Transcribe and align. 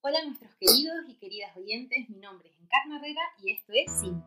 Hola 0.00 0.24
nuestros 0.24 0.54
queridos 0.54 1.08
y 1.08 1.14
queridas 1.16 1.56
oyentes, 1.56 2.08
mi 2.08 2.18
nombre 2.18 2.48
es 2.48 2.60
Encarna 2.60 2.98
Herrera 2.98 3.20
y 3.42 3.50
esto 3.50 3.72
es 3.74 3.90
Sin 4.00 4.22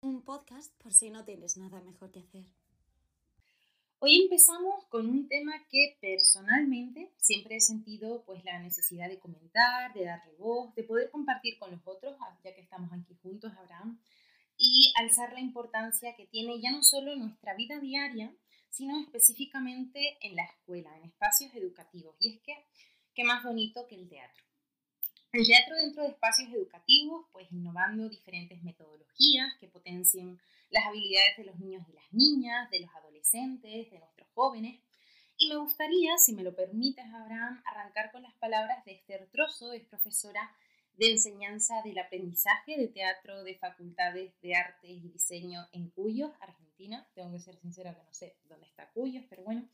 Un 0.00 0.22
podcast 0.24 0.74
por 0.82 0.94
si 0.94 1.10
no 1.10 1.26
tienes 1.26 1.58
nada 1.58 1.82
mejor 1.82 2.10
que 2.10 2.20
hacer. 2.20 2.46
Hoy 3.98 4.22
empezamos 4.22 4.86
con 4.86 5.06
un 5.06 5.28
tema 5.28 5.52
que 5.68 5.98
personalmente 6.00 7.12
siempre 7.18 7.56
he 7.56 7.60
sentido 7.60 8.24
pues 8.24 8.42
la 8.44 8.58
necesidad 8.60 9.10
de 9.10 9.18
comentar, 9.18 9.92
de 9.92 10.06
darle 10.06 10.32
voz, 10.38 10.74
de 10.74 10.84
poder 10.84 11.10
compartir 11.10 11.58
con 11.58 11.70
los 11.70 11.86
otros, 11.86 12.16
ya 12.42 12.54
que 12.54 12.62
estamos 12.62 12.90
aquí 12.94 13.14
juntos, 13.22 13.52
Abraham, 13.58 14.00
y 14.58 14.92
alzar 14.96 15.32
la 15.32 15.40
importancia 15.40 16.14
que 16.16 16.26
tiene 16.26 16.60
ya 16.60 16.72
no 16.72 16.82
solo 16.82 17.12
en 17.12 17.20
nuestra 17.20 17.54
vida 17.54 17.78
diaria, 17.78 18.34
sino 18.68 19.00
específicamente 19.00 20.18
en 20.20 20.36
la 20.36 20.44
escuela, 20.44 20.96
en 20.98 21.04
espacios 21.04 21.54
educativos. 21.54 22.16
Y 22.18 22.34
es 22.34 22.40
que, 22.42 22.54
¿qué 23.14 23.24
más 23.24 23.44
bonito 23.44 23.86
que 23.86 23.94
el 23.94 24.08
teatro? 24.08 24.44
El 25.32 25.46
teatro 25.46 25.76
dentro 25.76 26.02
de 26.02 26.10
espacios 26.10 26.52
educativos, 26.52 27.26
pues 27.32 27.50
innovando 27.52 28.08
diferentes 28.08 28.62
metodologías 28.62 29.54
que 29.60 29.68
potencien 29.68 30.40
las 30.70 30.86
habilidades 30.86 31.36
de 31.36 31.44
los 31.44 31.58
niños 31.58 31.86
y 31.88 31.92
las 31.92 32.12
niñas, 32.12 32.70
de 32.70 32.80
los 32.80 32.90
adolescentes, 32.94 33.90
de 33.90 33.98
nuestros 33.98 34.28
jóvenes. 34.34 34.80
Y 35.36 35.48
me 35.48 35.56
gustaría, 35.56 36.18
si 36.18 36.34
me 36.34 36.42
lo 36.42 36.56
permites, 36.56 37.04
Abraham, 37.14 37.62
arrancar 37.66 38.10
con 38.10 38.22
las 38.22 38.34
palabras 38.34 38.84
de 38.84 38.92
Esther 38.92 39.28
Trozo, 39.30 39.72
es 39.72 39.84
profesora 39.84 40.52
de 40.98 41.12
enseñanza 41.12 41.80
del 41.84 41.98
aprendizaje 41.98 42.76
de 42.76 42.88
teatro 42.88 43.44
de 43.44 43.56
facultades 43.56 44.32
de 44.42 44.56
artes 44.56 44.90
y 44.90 45.08
diseño 45.08 45.68
en 45.72 45.90
Cuyos, 45.90 46.32
Argentina. 46.40 47.06
Tengo 47.14 47.32
que 47.32 47.38
ser 47.38 47.56
sincera 47.56 47.94
que 47.94 48.02
no 48.02 48.12
sé 48.12 48.36
dónde 48.48 48.66
está 48.66 48.90
Cuyos, 48.90 49.24
pero 49.30 49.44
bueno. 49.44 49.68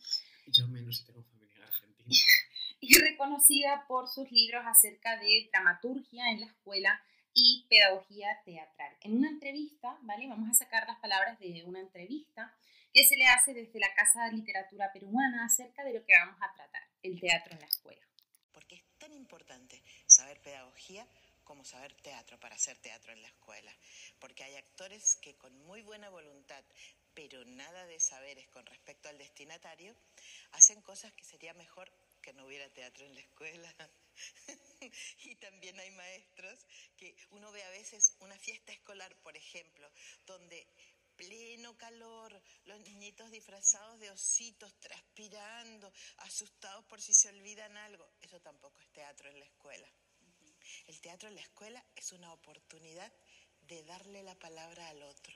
Yo 0.47 0.69
menos 0.69 0.99
si 0.99 1.07
tengo 1.07 1.23
familia 1.23 1.57
en 1.57 1.63
Argentina. 1.63 2.15
y 2.81 2.99
reconocida 2.99 3.87
por 3.89 4.07
sus 4.09 4.31
libros 4.31 4.63
acerca 4.67 5.19
de 5.19 5.49
dramaturgia 5.51 6.31
en 6.31 6.41
la 6.41 6.47
escuela 6.47 7.03
y 7.33 7.67
pedagogía 7.71 8.43
teatral. 8.45 8.95
En 9.01 9.17
una 9.17 9.31
entrevista, 9.31 9.99
¿vale? 10.03 10.29
Vamos 10.29 10.51
a 10.51 10.55
sacar 10.55 10.87
las 10.87 10.99
palabras 11.01 11.39
de 11.41 11.65
una 11.65 11.81
entrevista 11.81 12.55
que 12.93 13.03
se 13.05 13.17
le 13.17 13.27
hace 13.27 13.55
desde 13.55 13.81
la 13.81 13.93
Casa 13.95 14.27
de 14.27 14.33
Literatura 14.33 14.93
Peruana 14.93 15.47
acerca 15.47 15.83
de 15.85 15.95
lo 15.95 16.05
que 16.05 16.13
vamos 16.19 16.37
a 16.43 16.55
tratar, 16.55 16.83
el 17.03 17.19
teatro 17.19 17.55
en 17.55 17.61
la 17.61 17.67
escuela 17.67 18.05
tan 19.05 19.13
importante 19.13 19.83
saber 20.25 20.41
pedagogía 20.41 21.07
como 21.45 21.67
saber 21.67 21.93
teatro 22.01 22.41
para 22.41 22.55
hacer 22.55 22.79
teatro 22.79 23.13
en 23.13 23.21
la 23.21 23.29
escuela. 23.29 23.77
Porque 24.19 24.43
hay 24.43 24.57
actores 24.57 25.17
que 25.17 25.37
con 25.37 25.55
muy 25.67 25.83
buena 25.83 26.09
voluntad, 26.09 26.65
pero 27.13 27.45
nada 27.45 27.85
de 27.85 28.01
saberes 28.01 28.49
con 28.49 28.65
respecto 28.65 29.11
al 29.11 29.19
destinatario, 29.19 29.95
hacen 30.53 30.81
cosas 30.81 31.13
que 31.13 31.25
sería 31.25 31.53
mejor 31.53 31.93
que 32.23 32.33
no 32.33 32.47
hubiera 32.47 32.71
teatro 32.71 33.05
en 33.05 33.15
la 33.15 33.21
escuela. 33.21 33.75
y 35.25 35.35
también 35.35 35.79
hay 35.79 35.91
maestros 35.91 36.67
que 36.97 37.15
uno 37.29 37.53
ve 37.53 37.63
a 37.65 37.71
veces 37.71 38.17
una 38.21 38.39
fiesta 38.39 38.73
escolar, 38.73 39.15
por 39.17 39.37
ejemplo, 39.37 39.91
donde 40.25 40.67
pleno 41.17 41.77
calor, 41.77 42.43
los 42.65 42.81
niñitos 42.81 43.31
disfrazados 43.31 44.01
de 44.01 44.11
ositos, 44.11 44.73
transpirando, 44.81 45.93
asustados 46.17 46.87
por 46.87 47.03
si 47.03 47.13
se 47.13 47.29
olvidan 47.29 47.77
algo. 47.77 48.11
Eso 48.23 48.41
tampoco 48.41 48.81
es 48.81 48.91
teatro 48.93 49.29
en 49.29 49.39
la 49.39 49.45
escuela. 49.45 49.87
El 50.87 51.01
teatro 51.01 51.29
en 51.29 51.35
la 51.35 51.41
escuela 51.41 51.85
es 51.97 52.13
una 52.13 52.33
oportunidad 52.33 53.13
de 53.63 53.83
darle 53.85 54.23
la 54.23 54.35
palabra 54.39 54.89
al 54.89 55.03
otro. 55.03 55.35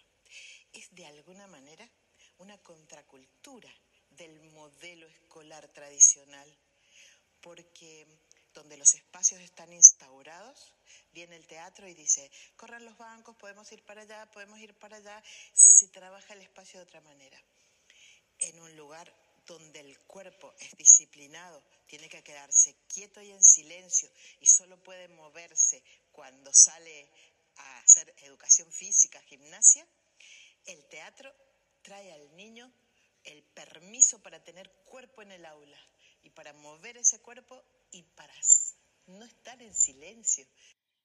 Es 0.72 0.94
de 0.94 1.06
alguna 1.06 1.46
manera 1.46 1.88
una 2.38 2.58
contracultura 2.58 3.72
del 4.10 4.40
modelo 4.52 5.06
escolar 5.06 5.68
tradicional, 5.68 6.48
porque 7.40 8.06
donde 8.54 8.76
los 8.76 8.94
espacios 8.94 9.40
están 9.40 9.72
instaurados, 9.72 10.74
viene 11.12 11.36
el 11.36 11.46
teatro 11.46 11.88
y 11.88 11.94
dice, 11.94 12.30
corran 12.56 12.84
los 12.84 12.96
bancos, 12.98 13.36
podemos 13.36 13.70
ir 13.72 13.84
para 13.84 14.02
allá, 14.02 14.30
podemos 14.30 14.58
ir 14.60 14.74
para 14.74 14.96
allá, 14.96 15.22
se 15.52 15.88
trabaja 15.88 16.34
el 16.34 16.42
espacio 16.42 16.80
de 16.80 16.84
otra 16.84 17.00
manera. 17.00 17.40
En 18.40 18.60
un 18.60 18.76
lugar 18.76 19.12
donde 19.48 19.80
el 19.80 19.98
cuerpo 20.00 20.54
es 20.60 20.76
disciplinado, 20.76 21.64
tiene 21.86 22.08
que 22.08 22.22
quedarse 22.22 22.76
quieto 22.86 23.20
y 23.22 23.30
en 23.30 23.42
silencio 23.42 24.08
y 24.40 24.46
solo 24.46 24.80
puede 24.82 25.08
moverse 25.08 25.82
cuando 26.12 26.52
sale 26.52 27.10
a 27.56 27.78
hacer 27.78 28.14
educación 28.18 28.70
física, 28.70 29.20
gimnasia, 29.22 29.86
el 30.66 30.86
teatro 30.88 31.34
trae 31.82 32.12
al 32.12 32.36
niño 32.36 32.70
el 33.24 33.42
permiso 33.42 34.22
para 34.22 34.44
tener 34.44 34.70
cuerpo 34.84 35.22
en 35.22 35.32
el 35.32 35.44
aula 35.46 35.80
y 36.22 36.30
para 36.30 36.52
mover 36.52 36.98
ese 36.98 37.20
cuerpo 37.20 37.62
y 37.90 38.02
para 38.02 38.34
no 39.06 39.24
estar 39.24 39.60
en 39.62 39.74
silencio. 39.74 40.46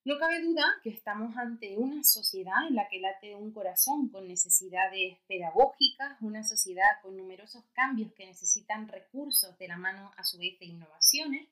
No 0.06 0.18
cabe 0.18 0.42
duda 0.42 0.66
que 0.84 0.90
estamos 0.90 1.38
ante 1.38 1.78
una 1.78 2.04
sociedad 2.04 2.68
en 2.68 2.76
la 2.76 2.90
que 2.90 3.00
late 3.00 3.36
un 3.36 3.54
corazón 3.54 4.10
con 4.10 4.28
necesidades 4.28 5.18
pedagógicas, 5.30 6.18
una 6.20 6.44
sociedad 6.44 7.00
con 7.02 7.16
numerosos 7.16 7.64
cambios 7.72 8.12
que 8.12 8.26
necesitan 8.26 8.90
recursos 8.90 9.58
de 9.58 9.70
la 9.70 9.78
mano 9.78 10.12
a 10.18 10.26
su 10.26 10.38
vez 10.38 10.60
de 10.60 10.66
innovaciones, 10.66 11.48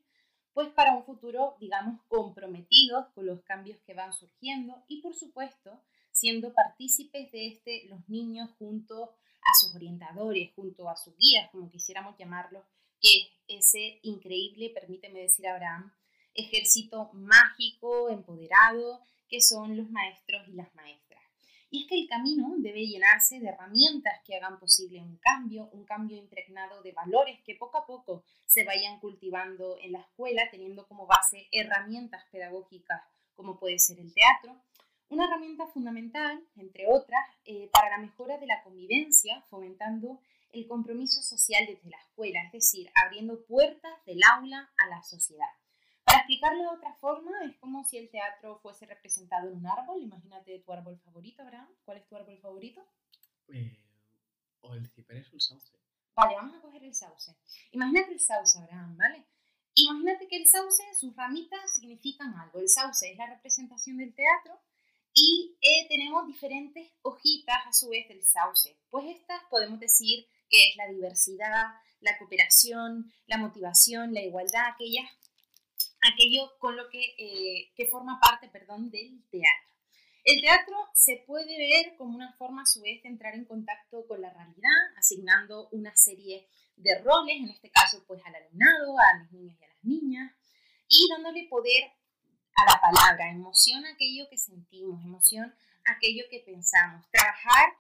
pues 0.54 0.68
para 0.68 0.98
un 0.98 1.06
futuro, 1.06 1.56
digamos, 1.62 2.02
comprometidos 2.10 3.08
con 3.16 3.26
los 3.26 3.42
cambios 3.44 3.80
que 3.86 3.94
van 3.94 4.12
surgiendo 4.12 4.84
y 4.90 5.02
por 5.02 5.16
supuesto 5.16 5.82
siendo 6.12 6.54
partícipes 6.54 7.32
de 7.32 7.48
este 7.48 7.86
los 7.88 8.10
niños 8.10 8.50
junto 8.60 9.04
a 9.04 9.54
sus 9.62 9.74
orientadores, 9.74 10.52
junto 10.58 10.90
a 10.90 10.98
sus 10.98 11.16
guías, 11.18 11.50
como 11.52 11.70
quisiéramos 11.70 12.18
llamarlos, 12.18 12.66
que 13.00 13.30
ese 13.48 14.00
increíble, 14.04 14.72
permíteme 14.72 15.22
decir 15.22 15.48
Abraham, 15.48 15.94
ejército 16.34 17.10
mágico, 17.14 18.10
empoderado, 18.10 19.02
que 19.28 19.42
son 19.42 19.78
los 19.78 19.90
maestros 19.90 20.48
y 20.48 20.54
las 20.54 20.74
maestras. 20.76 21.22
Y 21.70 21.84
es 21.84 21.88
que 21.88 21.96
el 21.96 22.10
camino 22.10 22.54
debe 22.58 22.86
llenarse 22.86 23.40
de 23.40 23.48
herramientas 23.48 24.20
que 24.26 24.36
hagan 24.36 24.60
posible 24.60 25.02
un 25.02 25.18
cambio, 25.18 25.70
un 25.72 25.86
cambio 25.86 26.18
impregnado 26.18 26.82
de 26.84 26.92
valores 26.92 27.40
que 27.46 27.56
poco 27.56 27.78
a 27.78 27.86
poco 27.86 28.26
se 28.46 28.66
vayan 28.66 29.00
cultivando 29.00 29.78
en 29.82 29.94
la 29.94 30.02
escuela, 30.02 30.50
teniendo 30.52 30.86
como 30.86 31.08
base 31.08 31.48
herramientas 31.52 32.26
pedagógicas 32.30 33.02
como 33.36 33.58
puede 33.58 33.80
ser 33.80 34.00
el 34.00 34.14
teatro, 34.14 34.62
una 35.08 35.26
herramienta 35.26 35.66
fundamental, 35.68 36.44
entre 36.56 36.88
otras, 36.88 37.22
eh, 37.46 37.70
para 37.72 37.90
la 37.90 37.98
mejora 37.98 38.38
de 38.38 38.48
la 38.48 38.62
convivencia, 38.64 39.42
fomentando 39.50 40.20
el 40.52 40.68
compromiso 40.68 41.22
social 41.22 41.66
desde 41.68 41.90
la 41.90 41.98
escuela, 41.98 42.44
es 42.46 42.52
decir, 42.52 42.90
abriendo 42.96 43.46
puertas 43.46 43.94
del 44.06 44.20
aula 44.30 44.70
a 44.78 44.88
la 44.88 45.02
sociedad. 45.04 45.50
Explicarlo 46.22 46.62
de 46.62 46.78
otra 46.78 46.94
forma, 46.96 47.32
es 47.46 47.58
como 47.58 47.84
si 47.84 47.98
el 47.98 48.10
teatro 48.10 48.60
fuese 48.60 48.86
representado 48.86 49.50
en 49.50 49.58
un 49.58 49.68
árbol. 49.68 50.02
Imagínate 50.02 50.60
tu 50.60 50.72
árbol 50.72 51.00
favorito, 51.00 51.42
Abraham. 51.42 51.68
¿Cuál 51.84 51.98
es 51.98 52.08
tu 52.08 52.16
árbol 52.16 52.38
favorito? 52.40 52.86
Eh, 53.50 53.78
o 54.62 54.76
el 54.76 54.88
ciprés 54.88 55.32
o 55.32 55.36
el 55.36 55.42
sauce. 55.42 55.74
Vale, 56.16 56.36
vamos 56.36 56.56
a 56.56 56.62
coger 56.62 56.84
el 56.84 56.94
sauce. 56.94 57.36
Imagínate 57.72 58.14
el 58.14 58.20
sauce, 58.20 58.60
Abraham, 58.60 58.98
¿vale? 58.98 59.26
Imagínate 59.74 60.28
que 60.28 60.38
el 60.38 60.48
sauce, 60.48 60.84
sus 60.94 61.16
ramitas 61.16 61.74
significan 61.74 62.34
algo. 62.36 62.60
El 62.60 62.70
sauce 62.70 63.12
es 63.12 63.18
la 63.18 63.28
representación 63.28 63.98
del 63.98 64.14
teatro 64.14 64.60
y 65.14 65.58
eh, 65.62 65.88
tenemos 65.90 66.28
diferentes 66.28 66.92
hojitas 67.02 67.66
a 67.66 67.74
su 67.74 67.90
vez 67.90 68.08
del 68.08 68.24
sauce. 68.24 68.78
Pues 68.90 69.06
estas 69.08 69.42
podemos 69.50 69.80
decir 69.80 70.28
que 70.50 70.70
es 70.70 70.76
la 70.76 70.88
diversidad, 70.88 71.74
la 72.02 72.18
cooperación, 72.18 73.12
la 73.28 73.38
motivación, 73.38 74.14
la 74.14 74.22
igualdad, 74.22 74.68
aquellas, 74.74 75.10
aquello 76.02 76.58
con 76.60 76.76
lo 76.76 76.90
que, 76.90 77.02
eh, 77.18 77.72
que 77.76 77.88
forma 77.88 78.20
parte 78.20 78.50
perdón, 78.50 78.90
del 78.90 79.24
teatro. 79.30 79.72
El 80.24 80.40
teatro 80.42 80.76
se 80.94 81.24
puede 81.26 81.58
ver 81.58 81.96
como 81.98 82.16
una 82.16 82.34
forma 82.34 82.62
a 82.62 82.66
su 82.66 82.82
vez 82.82 83.02
de 83.02 83.10
entrar 83.10 83.34
en 83.34 83.46
contacto 83.46 84.06
con 84.08 84.22
la 84.22 84.32
realidad, 84.32 84.98
asignando 84.98 85.68
una 85.72 85.96
serie 85.96 86.48
de 86.76 87.00
roles, 87.00 87.38
en 87.38 87.50
este 87.50 87.72
caso 87.72 88.04
pues 88.08 88.22
al 88.26 88.36
alumnado, 88.36 88.96
a 89.00 89.20
los 89.20 89.32
niños 89.32 89.58
y 89.60 89.64
a 89.64 89.68
las 89.68 89.84
niñas, 89.84 90.32
y 90.88 91.08
dándole 91.10 91.48
poder 91.50 91.92
a 92.56 92.72
la 92.72 92.82
palabra, 92.82 93.32
emoción 93.32 93.86
aquello 93.86 94.28
que 94.30 94.38
sentimos, 94.38 95.04
emoción 95.04 95.56
aquello 95.86 96.26
que 96.30 96.40
pensamos, 96.40 97.10
trabajar 97.10 97.74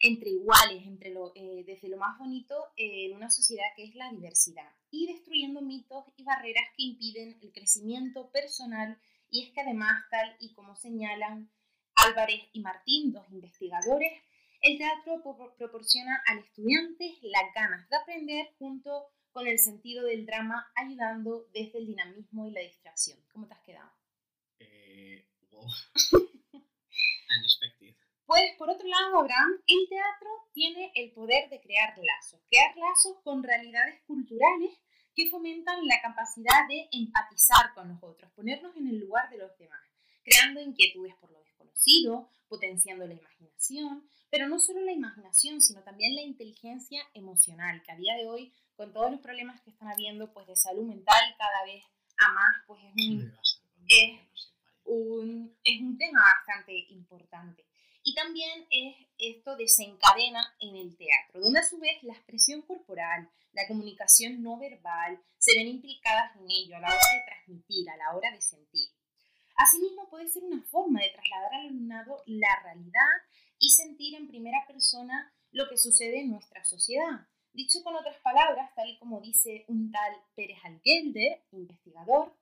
entre 0.00 0.30
iguales, 0.30 0.86
entre 0.86 1.10
lo, 1.10 1.32
eh, 1.34 1.64
desde 1.66 1.88
lo 1.88 1.96
más 1.96 2.18
bonito 2.18 2.54
eh, 2.76 3.06
en 3.06 3.16
una 3.16 3.30
sociedad 3.30 3.66
que 3.74 3.84
es 3.84 3.94
la 3.94 4.10
diversidad 4.10 4.70
y 4.90 5.06
destruyendo 5.06 5.62
mitos 5.62 6.04
y 6.16 6.24
barreras 6.24 6.64
que 6.76 6.82
impiden 6.82 7.38
el 7.42 7.52
crecimiento 7.52 8.30
personal 8.30 8.98
y 9.30 9.44
es 9.44 9.52
que 9.52 9.60
además, 9.60 10.04
tal 10.10 10.36
y 10.38 10.52
como 10.52 10.76
señalan 10.76 11.50
Álvarez 11.94 12.42
y 12.52 12.60
Martín, 12.60 13.12
dos 13.12 13.26
investigadores, 13.30 14.12
el 14.62 14.78
teatro 14.78 15.22
proporciona 15.58 16.22
al 16.26 16.38
estudiante 16.38 17.18
las 17.22 17.52
ganas 17.54 17.88
de 17.88 17.96
aprender 17.96 18.54
junto 18.58 19.08
con 19.32 19.46
el 19.46 19.58
sentido 19.58 20.04
del 20.04 20.24
drama, 20.24 20.66
ayudando 20.76 21.46
desde 21.52 21.78
el 21.78 21.86
dinamismo 21.86 22.46
y 22.46 22.52
la 22.52 22.60
distracción. 22.60 23.18
¿Cómo 23.32 23.46
te 23.46 23.54
has 23.54 23.62
quedado? 23.62 23.90
Eh, 24.60 25.26
wow. 25.50 25.66
Unexpected. 27.38 27.94
Pues 28.26 28.42
por 28.58 28.68
otro 28.68 28.88
lado, 28.88 29.20
Abraham, 29.20 29.52
el 29.66 29.88
teatro 29.88 30.28
tiene 30.52 30.90
el 30.96 31.12
poder 31.12 31.48
de 31.48 31.60
crear 31.60 31.94
lazos, 31.96 32.40
crear 32.48 32.76
lazos 32.76 33.18
con 33.22 33.42
realidades 33.42 34.02
culturales 34.04 34.72
que 35.14 35.30
fomentan 35.30 35.86
la 35.86 36.00
capacidad 36.02 36.66
de 36.68 36.88
empatizar 36.90 37.72
con 37.74 37.88
los 37.88 38.02
otros, 38.02 38.30
ponernos 38.32 38.76
en 38.76 38.88
el 38.88 38.98
lugar 38.98 39.30
de 39.30 39.38
los 39.38 39.56
demás, 39.58 39.80
creando 40.24 40.60
inquietudes 40.60 41.14
por 41.16 41.30
lo 41.30 41.40
desconocido, 41.40 42.28
potenciando 42.48 43.06
la 43.06 43.14
imaginación, 43.14 44.10
pero 44.28 44.48
no 44.48 44.58
solo 44.58 44.80
la 44.80 44.92
imaginación, 44.92 45.62
sino 45.62 45.82
también 45.82 46.14
la 46.16 46.22
inteligencia 46.22 47.00
emocional, 47.14 47.80
que 47.82 47.92
a 47.92 47.96
día 47.96 48.16
de 48.16 48.26
hoy, 48.26 48.52
con 48.74 48.92
todos 48.92 49.10
los 49.10 49.20
problemas 49.20 49.60
que 49.62 49.70
están 49.70 49.88
habiendo 49.88 50.32
pues, 50.32 50.46
de 50.48 50.56
salud 50.56 50.84
mental 50.84 51.34
cada 51.38 51.64
vez 51.64 51.82
a 52.18 52.32
más, 52.32 52.56
pues 52.66 52.82
es 52.84 53.08
un, 53.08 53.32
es 53.86 54.20
un, 54.84 55.56
es 55.62 55.80
un 55.80 55.96
tema 55.96 56.20
bastante 56.20 56.76
importante. 56.90 57.64
Y 58.08 58.14
también 58.14 58.68
es 58.70 58.94
esto 59.18 59.56
desencadena 59.56 60.54
en 60.60 60.76
el 60.76 60.96
teatro, 60.96 61.40
donde 61.40 61.58
a 61.58 61.64
su 61.64 61.76
vez 61.80 62.00
la 62.04 62.12
expresión 62.12 62.62
corporal, 62.62 63.28
la 63.52 63.66
comunicación 63.66 64.44
no 64.44 64.56
verbal 64.58 65.20
se 65.38 65.58
ven 65.58 65.66
implicadas 65.66 66.36
en 66.36 66.48
ello 66.48 66.76
a 66.76 66.80
la 66.80 66.86
hora 66.86 66.96
de 66.96 67.24
transmitir, 67.26 67.90
a 67.90 67.96
la 67.96 68.14
hora 68.14 68.30
de 68.30 68.40
sentir. 68.40 68.90
Asimismo, 69.56 70.08
puede 70.08 70.28
ser 70.28 70.44
una 70.44 70.62
forma 70.62 71.00
de 71.00 71.10
trasladar 71.10 71.52
al 71.54 71.66
alumnado 71.66 72.22
la 72.26 72.62
realidad 72.62 73.10
y 73.58 73.70
sentir 73.70 74.14
en 74.14 74.28
primera 74.28 74.64
persona 74.68 75.34
lo 75.50 75.68
que 75.68 75.76
sucede 75.76 76.20
en 76.20 76.30
nuestra 76.30 76.64
sociedad. 76.64 77.26
Dicho 77.52 77.82
con 77.82 77.96
otras 77.96 78.20
palabras, 78.22 78.72
tal 78.76 78.96
como 79.00 79.20
dice 79.20 79.64
un 79.66 79.90
tal 79.90 80.14
Pérez 80.36 80.58
Algelder, 80.62 81.42
investigador, 81.50 82.32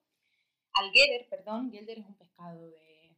Algelder, 0.74 1.26
perdón, 1.30 1.72
Gelder 1.72 2.00
es 2.00 2.06
un 2.06 2.18
pescado 2.18 2.66
de... 2.68 3.16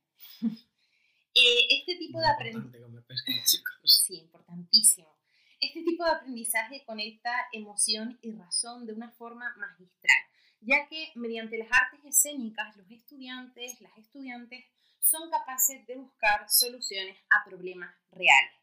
Eh, 1.39 1.67
este 1.69 1.97
tipo 1.97 2.19
de 2.19 2.29
aprendizaje... 2.29 2.81
Sí, 3.85 4.21
importantísimo. 4.21 5.15
Este 5.61 5.83
tipo 5.83 6.05
de 6.05 6.11
aprendizaje 6.11 6.83
conecta 6.87 7.31
emoción 7.53 8.19
y 8.23 8.33
razón 8.33 8.87
de 8.87 8.95
una 8.95 9.11
forma 9.13 9.55
magistral, 9.57 10.17
ya 10.61 10.89
que 10.89 11.13
mediante 11.15 11.59
las 11.59 11.69
artes 11.71 12.05
escénicas 12.05 12.77
los 12.77 12.91
estudiantes, 12.91 13.81
las 13.81 13.97
estudiantes 13.99 14.65
son 14.99 15.31
capaces 15.31 15.87
de 15.87 15.97
buscar 15.97 16.49
soluciones 16.49 17.19
a 17.31 17.45
problemas 17.45 17.95
reales. 18.11 18.55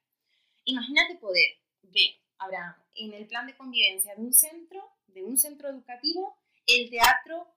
Imagínate 0.65 1.15
poder 1.17 1.59
ver, 1.83 2.15
Abraham, 2.39 2.75
en 2.95 3.13
el 3.13 3.27
plan 3.27 3.45
de 3.45 3.55
convivencia 3.55 4.15
de 4.15 4.21
un 4.21 4.33
centro, 4.33 4.83
de 5.07 5.23
un 5.23 5.37
centro 5.37 5.69
educativo, 5.69 6.37
el 6.65 6.89
teatro 6.89 7.53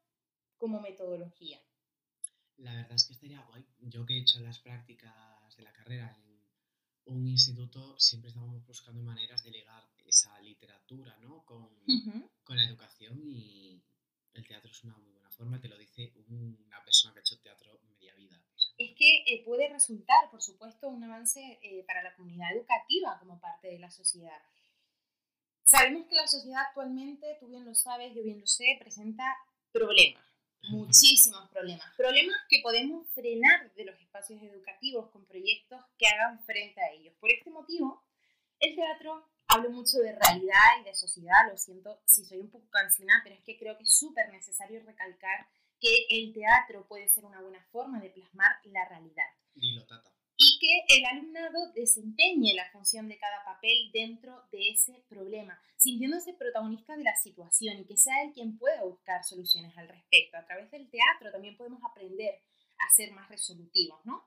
como 0.59 0.81
metodología. 0.81 1.61
La 2.59 2.75
verdad 2.75 2.93
es 2.93 3.05
que 3.05 3.13
estaría 3.13 3.43
guay. 3.43 3.67
Yo 3.81 4.07
que 4.07 4.15
he 4.15 4.21
hecho 4.21 4.41
las 4.41 4.59
prácticas 4.59 5.57
de 5.57 5.63
la 5.63 5.73
carrera 5.73 6.17
en 6.17 7.17
un 7.17 7.27
instituto, 7.27 7.99
siempre 7.99 8.29
estábamos 8.29 8.65
buscando 8.67 9.03
maneras 9.03 9.43
de 9.45 9.51
ligar 9.51 9.89
esa 10.05 10.41
literatura 10.41 11.17
¿no? 11.21 11.45
con, 11.45 11.69
con 12.43 12.57
la 12.57 12.65
educación 12.65 13.21
y 13.25 13.83
el 14.35 14.47
teatro 14.47 14.71
es 14.71 14.85
una 14.85 14.97
muy 14.97 15.11
buena 15.11 15.31
forma, 15.31 15.61
te 15.61 15.69
lo 15.69 15.79
dice 15.79 16.13
una 16.29 16.83
persona 16.85 17.13
que 17.13 17.21
ha 17.21 17.23
hecho 17.23 17.41
teatro 17.41 17.81
media 17.89 18.15
vida. 18.15 18.43
Es 18.79 18.95
que 18.97 19.25
eh, 19.27 19.43
puede 19.45 19.69
resultar, 19.69 20.31
por 20.31 20.43
supuesto, 20.43 20.89
un 20.89 21.03
avance 21.05 21.59
eh, 21.63 21.85
para 21.87 22.03
la 22.03 22.15
comunidad 22.15 22.55
educativa 22.55 23.19
como 23.19 23.41
parte 23.41 23.69
de 23.69 23.79
la 23.79 23.91
sociedad. 23.91 24.41
Sabemos 25.65 26.07
que 26.09 26.15
la 26.15 26.27
sociedad 26.27 26.63
actualmente, 26.69 27.37
tú 27.41 27.49
bien 27.49 27.65
lo 27.65 27.75
sabes, 27.75 28.15
yo 28.15 28.23
bien 28.23 28.41
lo 28.41 28.47
sé, 28.47 28.77
presenta 28.79 29.25
problemas, 29.73 30.25
muchísimos 30.63 31.49
problemas. 31.51 31.87
Problemas 31.97 32.37
que 32.49 32.61
podemos 32.63 33.07
frenar 33.15 33.73
de 33.75 33.85
los 33.85 33.99
espacios 34.01 34.43
educativos 34.43 35.11
con 35.11 35.25
proyectos 35.27 35.81
que 35.99 36.07
hagan 36.07 36.43
frente 36.45 36.81
a 36.81 36.91
ellos. 36.93 37.15
Por 37.21 37.31
este 37.31 37.51
motivo, 37.51 38.03
el 38.61 38.75
teatro 38.75 39.29
hablo 39.49 39.71
mucho 39.71 39.99
de 39.99 40.13
realidad 40.13 40.81
y 40.81 40.85
de 40.85 40.95
sociedad, 40.95 41.49
lo 41.51 41.57
siento 41.57 42.01
si 42.05 42.25
soy 42.25 42.39
un 42.39 42.51
poco 42.51 42.69
cansina, 42.71 43.21
pero 43.23 43.37
es 43.37 43.43
que 43.43 43.59
creo 43.59 43.77
que 43.77 43.85
es 43.85 43.97
súper 43.97 44.31
necesario 44.31 44.83
recalcar 44.85 45.47
que 45.81 46.07
el 46.11 46.33
teatro 46.33 46.87
puede 46.89 47.09
ser 47.09 47.25
una 47.25 47.41
buena 47.41 47.63
forma 47.71 48.01
de 48.01 48.11
plasmar 48.11 48.51
la 48.65 48.89
realidad. 48.89 49.27
Y 50.39 50.59
que 50.61 50.97
el 50.97 51.05
alumnado 51.07 51.73
desempeñe 51.73 52.55
la 52.55 52.71
función 52.71 53.09
de 53.09 53.19
cada 53.19 53.43
papel 53.45 53.91
dentro 53.93 54.43
de 54.53 54.71
ese 54.71 55.05
problema, 55.09 55.59
sintiéndose 55.77 56.35
protagonista 56.35 56.97
de 56.97 57.05
la 57.05 57.17
situación 57.17 57.79
y 57.79 57.87
que 57.87 57.97
sea 57.97 58.23
él 58.23 58.33
quien 58.33 58.59
pueda 58.59 58.85
buscar 58.85 59.25
soluciones 59.25 59.77
al 59.79 59.89
respecto. 59.89 60.37
A 60.37 60.45
través 60.45 60.71
del 60.71 60.91
teatro 60.91 61.33
también 61.33 61.57
podemos 61.57 61.81
aprender 61.85 62.43
a 62.79 62.95
ser 62.95 63.13
más 63.13 63.29
resolutivos, 63.29 64.05
¿no? 64.05 64.25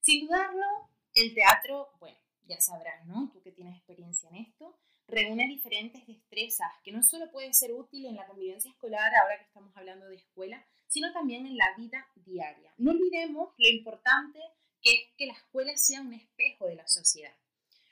Sin 0.00 0.26
dudarlo, 0.26 0.66
el 1.14 1.34
teatro, 1.34 1.90
bueno, 2.00 2.18
ya 2.44 2.60
sabrás, 2.60 3.06
¿no? 3.06 3.30
Tú 3.32 3.42
que 3.42 3.52
tienes 3.52 3.76
experiencia 3.76 4.28
en 4.30 4.36
esto, 4.36 4.78
reúne 5.08 5.46
diferentes 5.46 6.06
destrezas 6.06 6.72
que 6.82 6.92
no 6.92 7.02
solo 7.02 7.30
pueden 7.30 7.54
ser 7.54 7.72
útiles 7.72 8.10
en 8.10 8.16
la 8.16 8.26
convivencia 8.26 8.70
escolar, 8.70 9.14
ahora 9.14 9.38
que 9.38 9.44
estamos 9.44 9.76
hablando 9.76 10.06
de 10.06 10.16
escuela, 10.16 10.64
sino 10.88 11.12
también 11.12 11.46
en 11.46 11.56
la 11.56 11.74
vida 11.76 12.06
diaria. 12.16 12.72
No 12.78 12.92
olvidemos 12.92 13.54
lo 13.56 13.68
importante 13.68 14.40
que 14.86 14.94
es 14.94 15.08
que 15.16 15.26
la 15.26 15.32
escuela 15.32 15.76
sea 15.76 16.00
un 16.00 16.12
espejo 16.12 16.66
de 16.66 16.76
la 16.76 16.86
sociedad, 16.86 17.34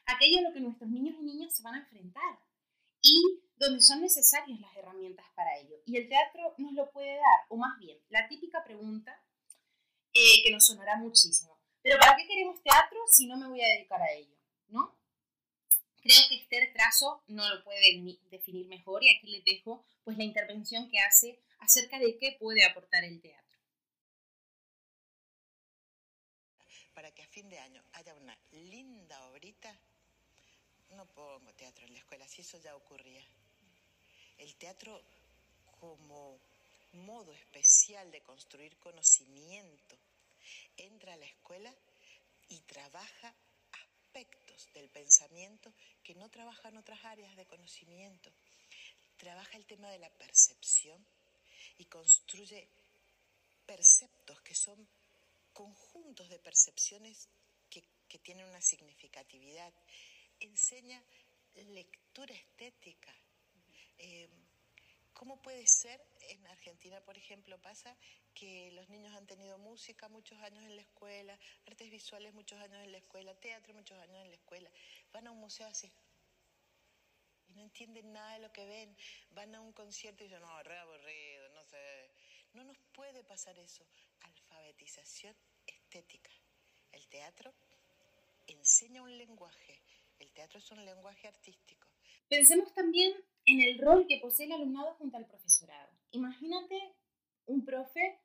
aquello 0.07 0.39
a 0.39 0.43
lo 0.43 0.53
que 0.53 0.61
nuestros 0.61 0.89
niños 0.89 1.17
y 1.19 1.25
niñas 1.25 1.57
se 1.57 1.63
van 1.65 1.75
a 1.75 1.79
enfrentar 1.79 2.39
y 3.03 3.41
donde 3.57 3.83
son 3.83 4.01
necesarias 4.01 4.61
las 4.61 4.77
herramientas 4.77 5.27
para 5.35 5.59
ello. 5.59 5.77
Y 5.87 5.97
el 5.97 6.09
teatro 6.09 6.55
nos 6.57 6.73
lo 6.73 6.93
puede 6.93 7.17
dar, 7.17 7.41
o 7.49 7.57
más 7.57 7.77
bien, 7.81 7.99
la 8.11 8.29
típica 8.29 8.63
pregunta 8.63 9.21
eh, 10.13 10.43
que 10.45 10.53
nos 10.53 10.67
sonará 10.67 10.97
muchísimo. 10.97 11.59
Pero 11.83 11.99
¿para 11.99 12.17
qué 12.17 12.29
queremos 12.29 12.63
teatro 12.63 13.01
si 13.11 13.27
no 13.27 13.37
me 13.39 13.49
voy 13.49 13.61
a 13.61 13.69
dedicar 13.77 14.01
a 14.01 14.13
ello? 14.13 14.37
¿No? 14.69 14.97
Creo 16.01 16.21
que 16.29 16.37
Esther 16.37 16.73
Trazo 16.75 17.25
no 17.27 17.53
lo 17.53 17.65
puede 17.65 17.81
definir 18.31 18.69
mejor 18.69 19.03
y 19.03 19.11
aquí 19.11 19.27
le 19.27 19.43
dejo 19.43 19.85
pues 20.05 20.17
la 20.17 20.25
intervención 20.25 20.89
que 20.89 21.01
hace 21.01 21.43
acerca 21.59 21.99
de 21.99 22.19
qué 22.19 22.37
puede 22.39 22.65
aportar 22.65 23.03
el 23.03 23.21
teatro. 23.21 23.44
Para 27.05 27.15
que 27.15 27.23
a 27.23 27.29
fin 27.29 27.51
de 27.51 27.59
año 27.59 27.85
haya 27.93 28.15
una 28.15 28.35
linda 28.53 29.27
obrita, 29.27 29.79
no 30.97 31.05
pongo 31.05 31.53
teatro 31.53 31.85
en 31.85 31.93
la 31.93 31.99
escuela, 31.99 32.27
si 32.27 32.41
eso 32.41 32.57
ya 32.57 32.75
ocurría. 32.75 33.23
El 34.39 34.55
teatro 34.55 35.03
como 35.81 36.41
modo 36.93 37.31
especial 37.35 38.11
de 38.11 38.23
construir 38.23 38.79
conocimiento 38.79 39.99
entra 40.79 41.13
a 41.13 41.19
la 41.19 41.27
escuela 41.27 41.75
y 42.49 42.59
trabaja 42.61 43.35
aspectos 43.73 44.73
del 44.73 44.89
pensamiento 44.89 45.75
que 46.03 46.15
no 46.15 46.31
trabajan 46.31 46.79
otras 46.79 47.05
áreas 47.05 47.37
de 47.37 47.45
conocimiento. 47.45 48.33
Trabaja 49.19 49.59
el 49.59 49.67
tema 49.67 49.91
de 49.91 49.99
la 49.99 50.09
percepción, 50.09 51.05
y 51.77 51.85
construye 51.85 52.67
perceptos 53.67 54.41
que 54.41 54.55
son 54.55 54.89
conjuntos 55.55 56.29
de 56.29 56.39
percepciones 56.39 57.31
que, 57.71 57.83
tienen 58.23 58.47
una 58.47 58.61
significatividad. 58.63 59.75
Enseña 60.39 61.03
lectura 61.57 62.33
estética. 62.33 63.13
Eh, 63.99 64.29
¿Cómo 65.13 65.43
puede 65.43 65.67
ser? 65.67 66.01
En 66.29 66.47
Argentina, 66.47 67.01
por 67.01 67.19
ejemplo, 67.19 67.61
pasa 67.61 67.97
que 68.35 68.71
los 68.71 68.89
niños 68.89 69.13
han 69.17 69.27
tenido 69.27 69.59
música 69.59 70.09
muchos 70.09 70.39
años 70.43 70.63
en 70.63 70.77
la 70.77 70.83
escuela, 70.83 71.37
artes 71.67 71.91
visuales 71.91 72.35
muchos 72.35 72.61
años 72.61 72.85
en 72.85 72.93
la 72.93 72.99
escuela, 72.99 73.35
teatro 73.41 73.75
muchos 73.75 73.99
años 73.99 74.23
en 74.23 74.31
la 74.31 74.37
escuela. 74.37 74.71
Van 75.13 75.27
a 75.27 75.33
un 75.33 75.41
museo 75.41 75.67
así, 75.67 75.91
no 77.55 77.63
entienden 77.63 78.13
nada 78.13 78.35
de 78.35 78.41
lo 78.41 78.53
que 78.53 78.65
ven. 78.65 78.97
Van 79.31 79.55
a 79.55 79.61
un 79.61 79.73
concierto 79.73 80.25
y 80.25 80.27
dicen, 80.27 80.43
no, 80.43 80.63
re 80.63 80.79
aburrido, 80.79 81.49
no 81.51 81.65
sé. 81.65 82.11
No 82.53 82.65
nos 82.65 82.79
puede 82.93 83.25
pasar 83.25 83.59
eso. 83.59 83.85
Alfabetización 84.55 85.35
estética. 85.67 86.31
El 86.93 87.05
teatro 87.09 87.53
enseña 88.47 89.03
un 89.03 89.19
lenguaje. 89.19 89.83
El 90.21 90.33
teatro 90.33 90.61
es 90.61 90.71
un 90.71 90.85
lenguaje 90.85 91.27
artístico. 91.27 91.89
Pensemos 92.29 92.73
también 92.73 93.13
en 93.47 93.61
el 93.61 93.79
rol 93.81 94.07
que 94.07 94.21
posee 94.21 94.47
el 94.47 94.53
alumnado 94.53 94.95
junto 94.95 95.17
al 95.17 95.27
profesorado. 95.27 95.91
Imagínate 96.13 96.95
un 97.47 97.65
profe 97.65 98.21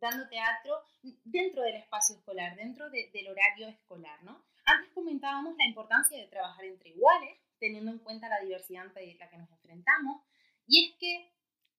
dando 0.00 0.26
teatro 0.28 0.82
dentro 1.24 1.62
del 1.62 1.76
espacio 1.76 2.16
escolar, 2.16 2.56
dentro 2.56 2.88
del 2.88 3.28
horario 3.28 3.68
escolar, 3.68 4.22
¿no? 4.24 4.46
Antes 4.64 4.92
comentábamos 4.94 5.56
la 5.58 5.66
importancia 5.66 6.18
de 6.18 6.28
trabajar 6.28 6.64
entre 6.64 6.90
iguales, 6.90 7.38
teniendo 7.58 7.90
en 7.90 7.98
cuenta 7.98 8.30
la 8.30 8.40
diversidad 8.40 8.84
ante 8.86 9.14
la 9.16 9.28
que 9.28 9.38
nos 9.38 9.50
enfrentamos. 9.50 10.22
Y 10.66 10.86
es 10.86 10.96
que 10.96 11.32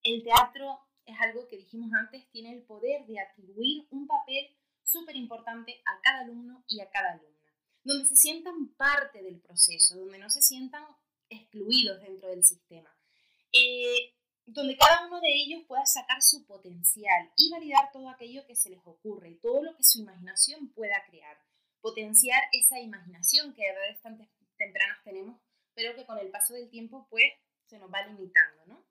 el 0.03 0.23
teatro 0.23 0.86
es 1.07 1.15
algo 1.21 1.47
que 1.47 1.57
dijimos 1.57 1.91
antes, 1.93 2.29
tiene 2.29 2.53
el 2.53 2.63
poder 2.63 3.05
de 3.07 3.19
atribuir 3.19 3.87
un 3.91 4.05
papel 4.05 4.55
súper 4.83 5.15
importante 5.15 5.81
a 5.85 6.01
cada 6.01 6.19
alumno 6.21 6.63
y 6.67 6.81
a 6.81 6.89
cada 6.89 7.13
alumna, 7.13 7.53
donde 7.83 8.07
se 8.07 8.15
sientan 8.15 8.67
parte 8.75 9.23
del 9.23 9.39
proceso, 9.39 9.97
donde 9.97 10.19
no 10.19 10.29
se 10.29 10.41
sientan 10.41 10.83
excluidos 11.29 12.01
dentro 12.01 12.29
del 12.29 12.43
sistema, 12.43 12.93
eh, 13.53 14.13
donde 14.45 14.77
cada 14.77 15.07
uno 15.07 15.19
de 15.19 15.33
ellos 15.33 15.63
pueda 15.67 15.85
sacar 15.85 16.21
su 16.21 16.45
potencial 16.45 17.31
y 17.35 17.49
validar 17.51 17.91
todo 17.91 18.09
aquello 18.09 18.45
que 18.45 18.55
se 18.55 18.69
les 18.69 18.79
ocurre, 18.85 19.39
todo 19.41 19.63
lo 19.63 19.75
que 19.75 19.83
su 19.83 19.99
imaginación 19.99 20.69
pueda 20.69 21.03
crear. 21.09 21.37
Potenciar 21.81 22.41
esa 22.53 22.79
imaginación 22.79 23.53
que 23.53 23.65
a 23.65 23.73
edades 23.73 24.01
tan 24.01 24.17
tempranas 24.57 25.03
tenemos, 25.03 25.39
pero 25.73 25.95
que 25.95 26.05
con 26.05 26.17
el 26.17 26.29
paso 26.29 26.53
del 26.53 26.69
tiempo 26.69 27.07
pues 27.09 27.25
se 27.65 27.77
nos 27.77 27.93
va 27.93 28.07
limitando, 28.07 28.65
¿no? 28.65 28.86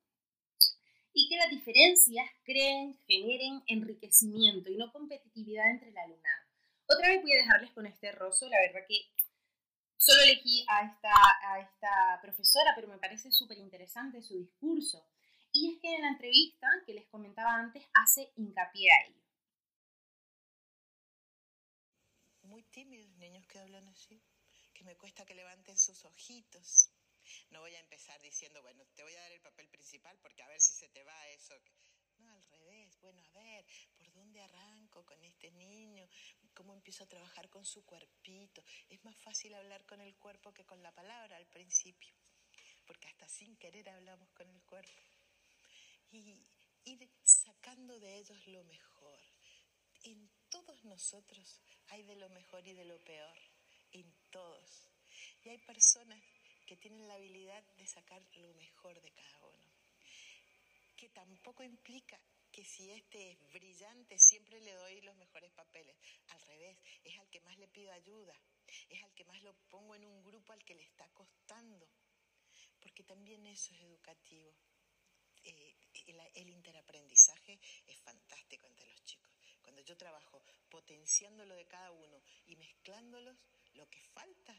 Y 1.19 1.31
que 1.31 1.39
las 1.39 1.49
diferencias 1.49 2.29
creen, 2.45 3.01
generen 3.07 3.63
enriquecimiento 3.69 4.69
y 4.69 4.77
no 4.77 4.93
competitividad 4.93 5.71
entre 5.71 5.89
el 5.89 5.97
alumnado. 5.97 6.45
Otra 6.87 7.09
vez 7.09 7.23
voy 7.23 7.33
a 7.33 7.37
dejarles 7.37 7.71
con 7.71 7.87
este 7.87 8.13
roso, 8.13 8.47
la 8.51 8.61
verdad 8.61 8.87
que 8.87 9.01
solo 9.97 10.21
elegí 10.25 10.67
a 10.69 10.85
esta, 10.85 11.15
a 11.43 11.61
esta 11.61 12.19
profesora, 12.21 12.73
pero 12.75 12.89
me 12.89 12.99
parece 12.99 13.33
súper 13.33 13.57
interesante 13.57 14.21
su 14.21 14.37
discurso. 14.37 15.09
Y 15.53 15.73
es 15.73 15.81
que 15.81 15.95
en 15.95 16.03
la 16.03 16.09
entrevista 16.09 16.69
que 16.85 16.93
les 16.93 17.07
comentaba 17.07 17.55
antes 17.55 17.83
hace 17.95 18.31
hincapié 18.37 18.91
a 18.93 19.07
ello. 19.07 19.23
Muy 22.43 22.63
tímidos 22.65 23.09
niños 23.17 23.47
que 23.47 23.59
hablan 23.59 23.89
así, 23.89 24.23
que 24.75 24.85
me 24.85 24.97
cuesta 24.97 25.25
que 25.25 25.35
levanten 25.35 25.79
sus 25.79 26.05
ojitos. 26.05 26.91
No 27.51 27.61
voy 27.61 27.75
a 27.75 27.81
empezar 27.81 28.21
diciendo, 28.23 28.63
bueno, 28.63 28.85
te 28.95 29.03
voy 29.03 29.15
a 29.15 29.21
dar 29.21 29.33
el 29.33 29.41
papel 29.41 29.69
principal 29.69 30.19
porque 30.21 30.43
a 30.43 30.49
ver 30.49 30.61
si 30.61 30.73
se 30.73 30.89
te 30.89 31.03
va 31.05 31.29
eso. 31.29 31.55
No, 32.19 32.35
al 32.35 32.43
revés. 32.45 32.99
Bueno, 33.01 33.23
a 33.23 33.31
ver, 33.31 33.67
¿por 33.99 34.13
dónde 34.13 34.41
arranco 34.41 35.05
con 35.05 35.23
este 35.25 35.51
niño? 35.51 36.09
¿Cómo 36.55 36.73
empiezo 36.73 37.05
a 37.05 37.09
trabajar 37.09 37.51
con 37.51 37.65
su 37.65 37.85
cuerpito? 37.85 38.63
Es 38.89 39.05
más 39.05 39.17
fácil 39.19 39.55
hablar 39.55 39.85
con 39.85 40.01
el 40.01 40.17
cuerpo 40.17 40.53
que 40.53 40.65
con 40.65 40.83
la 40.83 40.93
palabra 40.93 41.37
al 41.37 41.47
principio, 41.47 42.15
porque 42.87 43.09
hasta 43.09 43.29
sin 43.29 43.57
querer 43.57 43.89
hablamos 43.91 44.31
con 44.31 44.49
el 44.49 44.63
cuerpo. 44.63 45.03
Y 46.11 46.47
ir 46.85 47.11
sacando 47.23 47.99
de 48.01 48.17
ellos 48.17 48.47
lo 48.47 48.65
mejor. 48.65 49.21
En 50.05 50.31
todos 50.49 50.85
nosotros 50.85 51.61
hay 51.89 52.03
de 52.05 52.17
lo 52.17 52.29
mejor 52.31 52.67
y 52.67 52.73
de 52.73 52.85
lo 52.85 52.99
peor, 53.05 53.39
en 53.91 54.15
todos. 54.31 54.89
Y 55.43 55.49
hay 55.49 55.59
personas 55.59 56.23
que 56.67 56.77
tienen 56.77 57.07
la 57.07 57.15
habilidad 57.15 57.63
de 57.77 57.87
sacar 57.87 58.23
lo 58.37 58.53
mejor 58.55 59.01
de 59.01 59.13
cada 59.13 59.47
uno. 59.47 59.73
Que 60.97 61.09
tampoco 61.11 61.63
implica 61.63 62.21
que 62.51 62.65
si 62.65 62.91
este 62.91 63.33
es 63.33 63.53
brillante 63.53 64.19
siempre 64.19 64.61
le 64.61 64.73
doy 64.73 65.01
los 65.03 65.17
mejores 65.17 65.51
papeles. 65.53 65.97
Al 66.29 66.41
revés, 66.43 66.77
es 67.05 67.19
al 67.19 67.29
que 67.29 67.41
más 67.41 67.57
le 67.59 67.69
pido 67.69 67.93
ayuda, 67.93 68.35
es 68.89 69.03
al 69.05 69.15
que 69.15 69.25
más 69.25 69.43
lo 69.43 69.55
pongo 69.69 69.95
en 69.95 70.05
un 70.05 70.25
grupo 70.25 70.53
al 70.53 70.65
que 70.65 70.75
le 70.75 70.83
está 70.83 71.09
costando, 71.11 71.87
porque 72.81 73.05
también 73.05 73.47
eso 73.47 73.75
es 73.75 73.83
educativo. 73.83 74.53
Eh, 75.45 75.77
el, 76.07 76.21
el 76.35 76.49
interaprendizaje 76.49 77.61
es 77.87 77.99
fantástico 78.01 78.67
entre 78.67 78.89
los 78.89 79.05
chicos. 79.05 79.31
Cuando 79.63 79.83
yo 79.83 79.97
trabajo 79.97 80.43
potenciando 80.71 81.45
lo 81.45 81.55
de 81.55 81.67
cada 81.67 81.91
uno 81.93 82.23
y 82.47 82.57
mezclándolos, 82.57 83.37
lo 83.75 83.89
que 83.91 84.01
falta 84.01 84.57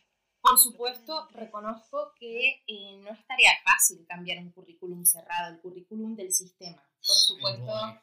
por 0.50 0.60
supuesto, 0.60 1.27
reconozco 1.32 2.13
que 2.20 2.63
eh, 2.68 2.98
no 3.04 3.12
estaría 3.12 3.51
fácil 3.63 4.06
cambiar 4.08 4.39
un 4.39 4.51
currículum 4.51 5.04
cerrado, 5.04 5.54
el 5.54 5.60
currículum 5.60 6.16
del 6.16 6.32
sistema. 6.32 6.82
Por 7.06 7.16
supuesto, 7.16 8.01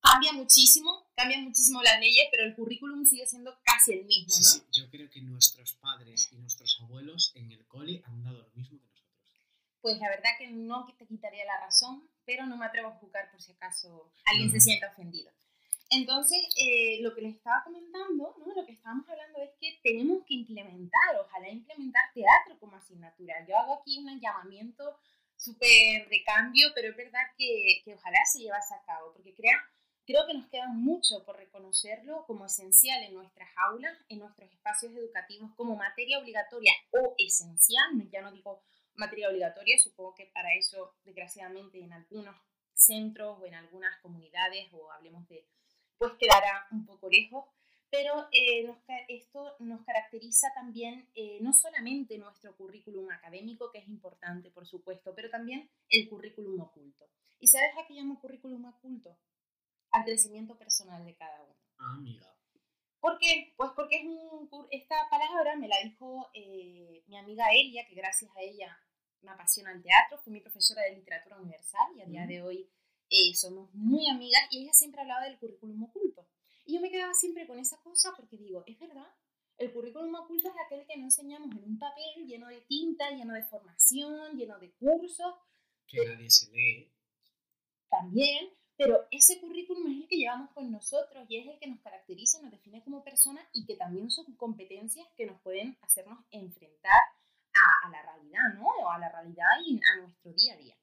cambia 0.00 0.32
muchísimo, 0.32 1.10
cambian 1.16 1.44
muchísimo 1.44 1.82
las 1.82 1.98
leyes, 1.98 2.28
pero 2.30 2.44
el 2.44 2.54
currículum 2.54 3.04
sigue 3.04 3.26
siendo 3.26 3.58
casi 3.64 3.92
el 3.92 4.04
mismo, 4.04 4.36
¿no? 4.36 4.42
Sí, 4.42 4.62
yo 4.72 4.88
creo 4.88 5.10
que 5.10 5.20
nuestros 5.20 5.74
padres 5.74 6.30
y 6.32 6.36
nuestros 6.36 6.78
abuelos 6.80 7.32
en 7.34 7.50
el 7.50 7.66
cole 7.66 8.02
han 8.04 8.22
dado 8.22 8.42
lo 8.42 8.50
mismo 8.54 8.78
que 8.78 8.86
nosotros. 8.86 9.06
Pues 9.80 9.98
la 9.98 10.08
verdad 10.08 10.30
que 10.38 10.48
no 10.48 10.86
te 10.96 11.06
quitaría 11.06 11.44
la 11.44 11.60
razón, 11.60 12.08
pero 12.24 12.46
no 12.46 12.56
me 12.56 12.66
atrevo 12.66 12.88
a 12.88 12.98
juzgar 12.98 13.30
por 13.30 13.42
si 13.42 13.52
acaso 13.52 14.12
alguien 14.26 14.50
se 14.50 14.60
sienta 14.60 14.90
ofendido. 14.90 15.32
Entonces, 15.90 16.38
eh, 16.56 16.98
lo 17.02 17.14
que 17.14 17.22
les 17.22 17.36
estaba 17.36 17.62
comentando, 17.64 18.34
¿no? 18.38 18.54
lo 18.54 18.66
que 18.66 18.72
estábamos 18.72 19.08
hablando 19.08 19.40
es 19.42 19.50
que 19.60 19.78
tenemos 19.82 20.24
que 20.26 20.34
implementar, 20.34 21.16
ojalá 21.20 21.48
implementar 21.48 22.02
teatro 22.12 22.58
como 22.58 22.76
asignatura. 22.76 23.46
Yo 23.46 23.56
hago 23.56 23.74
aquí 23.80 23.98
un 23.98 24.20
llamamiento 24.20 24.98
súper 25.36 26.08
de 26.08 26.24
cambio, 26.24 26.68
pero 26.74 26.90
es 26.90 26.96
verdad 26.96 27.20
que, 27.36 27.82
que, 27.84 27.94
ojalá 27.94 28.18
se 28.24 28.40
llevase 28.40 28.74
a 28.74 28.82
cabo, 28.82 29.12
porque 29.12 29.34
crea, 29.34 29.62
creo 30.06 30.26
que 30.26 30.34
nos 30.34 30.48
queda 30.48 30.66
mucho 30.68 31.24
por 31.24 31.36
reconocerlo 31.36 32.24
como 32.26 32.46
esencial 32.46 33.04
en 33.04 33.14
nuestras 33.14 33.48
aulas, 33.56 33.96
en 34.08 34.18
nuestros 34.18 34.50
espacios 34.50 34.92
educativos, 34.92 35.52
como 35.56 35.76
materia 35.76 36.18
obligatoria 36.18 36.72
o 36.90 37.14
esencial, 37.18 38.08
ya 38.10 38.22
no 38.22 38.32
digo 38.32 38.62
materia 38.96 39.28
obligatoria, 39.28 39.78
supongo 39.78 40.14
que 40.14 40.26
para 40.26 40.54
eso, 40.54 40.94
desgraciadamente, 41.04 41.78
en 41.78 41.92
algunos 41.92 42.34
centros 42.72 43.38
o 43.40 43.46
en 43.46 43.54
algunas 43.54 43.98
comunidades, 44.00 44.68
o 44.72 44.90
hablemos 44.90 45.28
de 45.28 45.46
pues 45.98 46.12
quedará 46.18 46.66
un 46.70 46.84
poco 46.84 47.08
lejos, 47.08 47.44
pero 47.90 48.28
eh, 48.32 48.68
esto 49.08 49.56
nos 49.60 49.84
caracteriza 49.84 50.48
también 50.54 51.08
eh, 51.14 51.38
no 51.40 51.52
solamente 51.52 52.18
nuestro 52.18 52.56
currículum 52.56 53.10
académico, 53.10 53.70
que 53.70 53.78
es 53.78 53.88
importante, 53.88 54.50
por 54.50 54.66
supuesto, 54.66 55.14
pero 55.14 55.30
también 55.30 55.70
el 55.88 56.08
currículum 56.08 56.60
oculto. 56.60 57.08
¿Y 57.38 57.48
sabes 57.48 57.72
a 57.78 57.86
qué 57.86 57.94
llamo 57.94 58.20
currículum 58.20 58.64
oculto? 58.64 59.16
Al 59.90 60.04
crecimiento 60.04 60.58
personal 60.58 61.04
de 61.04 61.14
cada 61.14 61.42
uno. 61.42 61.54
Ah, 61.78 61.94
amiga. 61.94 62.26
¿Por 63.00 63.18
qué? 63.18 63.54
Pues 63.56 63.70
porque 63.76 63.96
es 63.96 64.04
un, 64.04 64.66
esta 64.70 64.96
palabra 65.08 65.54
me 65.56 65.68
la 65.68 65.76
dijo 65.84 66.28
eh, 66.34 67.04
mi 67.06 67.16
amiga 67.16 67.46
Elia, 67.52 67.86
que 67.86 67.94
gracias 67.94 68.30
a 68.36 68.40
ella 68.40 68.76
me 69.22 69.30
apasiona 69.30 69.72
el 69.72 69.82
teatro, 69.82 70.18
fue 70.18 70.32
mi 70.32 70.40
profesora 70.40 70.82
de 70.82 70.96
literatura 70.96 71.38
universal 71.38 71.86
y 71.96 72.02
a 72.02 72.06
día 72.06 72.26
de 72.26 72.42
hoy 72.42 72.68
eh, 73.10 73.34
somos 73.34 73.72
muy 73.74 74.08
amigas 74.08 74.42
y 74.50 74.62
ella 74.62 74.72
siempre 74.72 75.00
hablaba 75.00 75.24
del 75.24 75.38
currículum 75.38 75.84
oculto. 75.84 76.26
Y 76.64 76.74
yo 76.74 76.80
me 76.80 76.90
quedaba 76.90 77.14
siempre 77.14 77.46
con 77.46 77.58
esa 77.58 77.80
cosa 77.82 78.12
porque 78.16 78.36
digo, 78.36 78.64
es 78.66 78.78
verdad, 78.78 79.06
el 79.58 79.72
currículum 79.72 80.14
oculto 80.16 80.48
es 80.48 80.54
aquel 80.66 80.86
que 80.86 80.96
no 80.96 81.04
enseñamos 81.04 81.50
en 81.50 81.64
un 81.64 81.78
papel 81.78 82.26
lleno 82.26 82.48
de 82.48 82.60
tinta, 82.62 83.10
lleno 83.10 83.34
de 83.34 83.44
formación, 83.44 84.36
lleno 84.36 84.58
de 84.58 84.72
cursos. 84.72 85.34
Que 85.86 86.04
nadie 86.04 86.28
se 86.28 86.50
lee. 86.50 86.92
También, 87.88 88.50
pero 88.76 89.06
ese 89.10 89.40
currículum 89.40 89.86
es 89.86 90.02
el 90.02 90.08
que 90.08 90.16
llevamos 90.16 90.50
con 90.50 90.70
nosotros 90.70 91.24
y 91.28 91.38
es 91.38 91.46
el 91.46 91.58
que 91.58 91.68
nos 91.68 91.80
caracteriza, 91.80 92.42
nos 92.42 92.50
define 92.50 92.82
como 92.82 93.04
personas 93.04 93.46
y 93.52 93.64
que 93.64 93.76
también 93.76 94.10
son 94.10 94.34
competencias 94.36 95.06
que 95.16 95.26
nos 95.26 95.40
pueden 95.40 95.78
hacernos 95.80 96.18
enfrentar 96.32 97.00
a, 97.54 97.86
a 97.86 97.90
la 97.90 98.02
realidad, 98.02 98.54
¿no? 98.56 98.66
O 98.66 98.90
a 98.90 98.98
la 98.98 99.08
realidad 99.08 99.46
y 99.64 99.80
a 99.80 100.02
nuestro 100.02 100.32
día 100.32 100.54
a 100.54 100.56
día. 100.56 100.76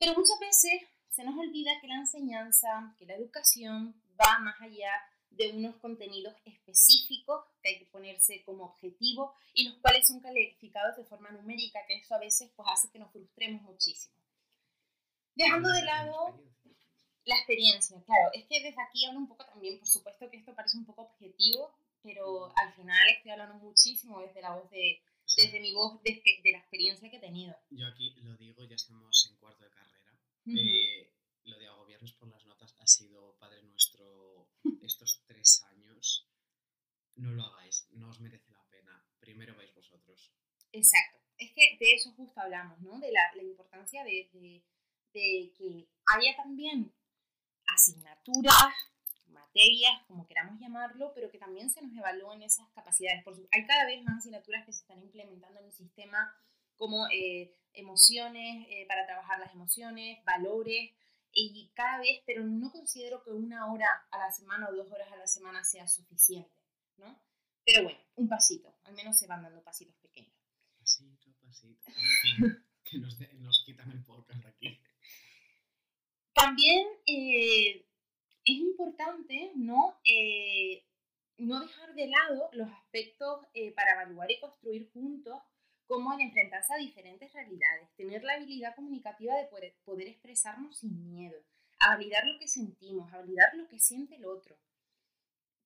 Pero 0.00 0.14
muchas 0.14 0.40
veces 0.40 0.88
se 1.10 1.22
nos 1.24 1.38
olvida 1.38 1.78
que 1.80 1.86
la 1.86 1.96
enseñanza, 1.96 2.94
que 2.98 3.04
la 3.04 3.14
educación 3.14 3.94
va 4.18 4.38
más 4.38 4.58
allá 4.62 4.90
de 5.28 5.52
unos 5.52 5.76
contenidos 5.76 6.34
específicos 6.46 7.44
que 7.62 7.68
hay 7.68 7.78
que 7.78 7.84
ponerse 7.86 8.42
como 8.44 8.64
objetivo 8.64 9.34
y 9.52 9.68
los 9.68 9.76
cuales 9.78 10.08
son 10.08 10.20
calificados 10.20 10.96
de 10.96 11.04
forma 11.04 11.30
numérica, 11.30 11.80
que 11.86 11.96
eso 11.96 12.14
a 12.14 12.18
veces 12.18 12.50
pues, 12.56 12.66
hace 12.72 12.90
que 12.90 12.98
nos 12.98 13.12
frustremos 13.12 13.60
muchísimo. 13.62 14.14
Dejando 15.34 15.68
de 15.68 15.82
lado 15.82 16.40
la 17.26 17.36
experiencia, 17.36 18.02
claro, 18.06 18.30
es 18.32 18.46
que 18.46 18.62
desde 18.62 18.82
aquí 18.82 19.04
hablo 19.04 19.20
un 19.20 19.28
poco 19.28 19.44
también, 19.44 19.78
por 19.78 19.86
supuesto 19.86 20.30
que 20.30 20.38
esto 20.38 20.54
parece 20.54 20.78
un 20.78 20.86
poco 20.86 21.02
objetivo, 21.02 21.74
pero 22.02 22.50
al 22.56 22.72
final 22.72 23.06
estoy 23.10 23.32
hablando 23.32 23.56
muchísimo 23.56 24.20
desde 24.20 24.40
la 24.40 24.54
voz 24.54 24.70
de, 24.70 25.02
desde 25.36 25.60
mi 25.60 25.72
voz, 25.72 26.02
de, 26.02 26.22
de 26.42 26.52
la 26.52 26.58
experiencia 26.58 27.10
que 27.10 27.16
he 27.16 27.20
tenido. 27.20 27.56
Yo 27.70 27.86
aquí 27.86 28.14
lo 28.22 28.36
digo, 28.36 28.64
ya 28.64 28.76
estamos 28.76 29.26
en 29.30 29.36
cuarto 29.36 29.64
de 29.64 29.70
carrera 29.70 29.90
eh, 30.46 31.12
lo 31.44 31.58
de 31.58 31.66
agobiarnos 31.66 32.12
por 32.14 32.28
las 32.28 32.44
notas 32.46 32.74
ha 32.78 32.86
sido 32.86 33.36
Padre 33.38 33.62
Nuestro 33.62 34.48
estos 34.82 35.22
tres 35.26 35.62
años. 35.70 36.26
No 37.16 37.32
lo 37.32 37.44
hagáis, 37.44 37.86
no 37.90 38.08
os 38.08 38.20
merece 38.20 38.50
la 38.52 38.64
pena. 38.70 39.04
Primero 39.18 39.54
vais 39.56 39.74
vosotros. 39.74 40.32
Exacto. 40.72 41.18
Es 41.36 41.52
que 41.52 41.76
de 41.78 41.94
eso 41.94 42.12
justo 42.12 42.40
hablamos, 42.40 42.80
¿no? 42.80 42.98
De 42.98 43.10
la, 43.12 43.20
la 43.34 43.42
importancia 43.42 44.04
de, 44.04 44.30
de, 44.32 44.64
de, 45.12 45.52
que 45.56 45.88
haya 46.06 46.36
también 46.36 46.92
asignaturas, 47.66 48.74
materias, 49.30 49.92
como 50.06 50.26
queramos 50.26 50.60
llamarlo, 50.60 51.12
pero 51.14 51.30
que 51.30 51.38
también 51.38 51.70
se 51.70 51.82
nos 51.82 51.96
evalúen 51.96 52.42
esas 52.42 52.68
capacidades. 52.70 53.22
Por 53.24 53.34
hay 53.52 53.66
cada 53.66 53.86
vez 53.86 54.02
más 54.02 54.18
asignaturas 54.18 54.64
que 54.64 54.72
se 54.72 54.82
están 54.82 55.02
implementando 55.02 55.60
en 55.60 55.66
el 55.66 55.72
sistema 55.72 56.34
como 56.76 57.06
eh, 57.08 57.54
emociones, 57.74 58.66
eh, 58.70 58.86
para 58.88 59.06
trabajar 59.06 59.38
las 59.38 59.52
emociones, 59.52 60.24
valores, 60.24 60.92
y 61.32 61.70
cada 61.74 61.98
vez, 61.98 62.22
pero 62.26 62.44
no 62.44 62.72
considero 62.72 63.22
que 63.22 63.30
una 63.30 63.70
hora 63.72 63.86
a 64.10 64.18
la 64.18 64.32
semana 64.32 64.68
o 64.68 64.74
dos 64.74 64.90
horas 64.90 65.12
a 65.12 65.16
la 65.16 65.26
semana 65.26 65.62
sea 65.64 65.86
suficiente, 65.86 66.50
¿no? 66.96 67.20
Pero 67.64 67.84
bueno, 67.84 68.00
un 68.16 68.28
pasito, 68.28 68.74
al 68.84 68.94
menos 68.94 69.18
se 69.18 69.26
van 69.26 69.42
dando 69.42 69.62
pasitos 69.62 69.94
pequeños. 69.96 70.34
Pasito, 70.78 71.30
pasito, 71.40 71.86
que 72.84 72.98
nos, 72.98 73.16
nos, 73.38 73.62
quitan 73.64 73.90
el 73.92 74.02
podcast 74.04 74.44
aquí. 74.46 74.80
También 76.32 76.88
eh, 77.06 77.86
es 78.54 78.60
importante, 78.60 79.52
¿no? 79.56 79.96
no 81.38 81.60
dejar 81.60 81.94
de 81.94 82.06
lado 82.08 82.50
los 82.52 82.68
aspectos 82.70 83.46
para 83.74 83.92
evaluar 83.92 84.30
y 84.30 84.40
construir 84.40 84.90
juntos 84.92 85.40
como 85.90 86.12
el 86.12 86.20
enfrentarse 86.20 86.72
a 86.72 86.76
diferentes 86.76 87.32
realidades, 87.32 87.90
tener 87.96 88.22
la 88.22 88.34
habilidad 88.34 88.76
comunicativa 88.76 89.34
de 89.34 89.46
poder, 89.46 89.74
poder 89.84 90.06
expresarnos 90.06 90.78
sin 90.78 91.02
miedo, 91.10 91.36
a 91.80 91.96
validar 91.96 92.24
lo 92.26 92.38
que 92.38 92.46
sentimos, 92.46 93.12
a 93.12 93.16
validar 93.16 93.54
lo 93.54 93.66
que 93.66 93.80
siente 93.80 94.14
el 94.14 94.24
otro. 94.24 94.56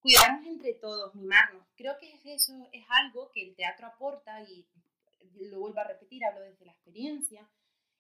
cuidarnos 0.01 0.47
entre 0.47 0.75
todos, 0.75 1.15
mimarnos. 1.15 1.67
Creo 1.77 1.99
que 1.99 2.15
eso 2.25 2.55
es 2.73 2.85
algo 2.89 3.31
que 3.33 3.43
el 3.43 3.55
teatro 3.55 3.87
aporta 3.87 4.43
y 4.43 4.67
lo 5.35 5.61
vuelvo 5.61 5.81
a 5.81 5.89
repetir, 5.89 6.25
hablo 6.25 6.41
desde 6.41 6.65
la 6.65 6.73
experiencia. 6.73 7.47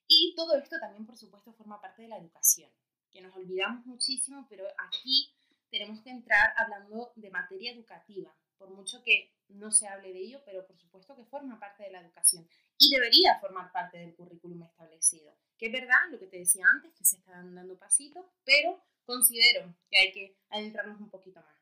Y 0.08 0.34
todo 0.34 0.56
esto 0.56 0.76
también, 0.80 1.04
por 1.04 1.18
supuesto, 1.18 1.52
forma 1.52 1.80
parte 1.80 2.02
de 2.02 2.08
la 2.08 2.16
educación, 2.16 2.70
que 3.14 3.22
nos 3.22 3.34
olvidamos 3.36 3.86
muchísimo, 3.86 4.46
pero 4.50 4.66
aquí 4.76 5.32
tenemos 5.70 6.02
que 6.02 6.10
entrar 6.10 6.52
hablando 6.56 7.12
de 7.14 7.30
materia 7.30 7.72
educativa, 7.72 8.34
por 8.58 8.70
mucho 8.70 9.02
que 9.02 9.32
no 9.48 9.70
se 9.70 9.86
hable 9.86 10.12
de 10.12 10.18
ello, 10.18 10.42
pero 10.44 10.66
por 10.66 10.76
supuesto 10.78 11.16
que 11.16 11.24
forma 11.24 11.60
parte 11.60 11.84
de 11.84 11.90
la 11.90 12.00
educación 12.00 12.46
y 12.78 12.90
debería 12.90 13.38
formar 13.40 13.70
parte 13.72 13.98
del 13.98 14.14
currículum 14.14 14.62
establecido. 14.64 15.32
Que 15.56 15.66
es 15.66 15.72
verdad, 15.72 16.10
lo 16.10 16.18
que 16.18 16.26
te 16.26 16.38
decía 16.38 16.64
antes, 16.74 16.92
que 16.94 17.04
se 17.04 17.16
están 17.16 17.54
dando 17.54 17.78
pasitos, 17.78 18.26
pero 18.44 18.82
considero 19.04 19.74
que 19.88 19.98
hay 19.98 20.12
que 20.12 20.36
adentrarnos 20.50 21.00
un 21.00 21.10
poquito 21.10 21.40
más. 21.40 21.56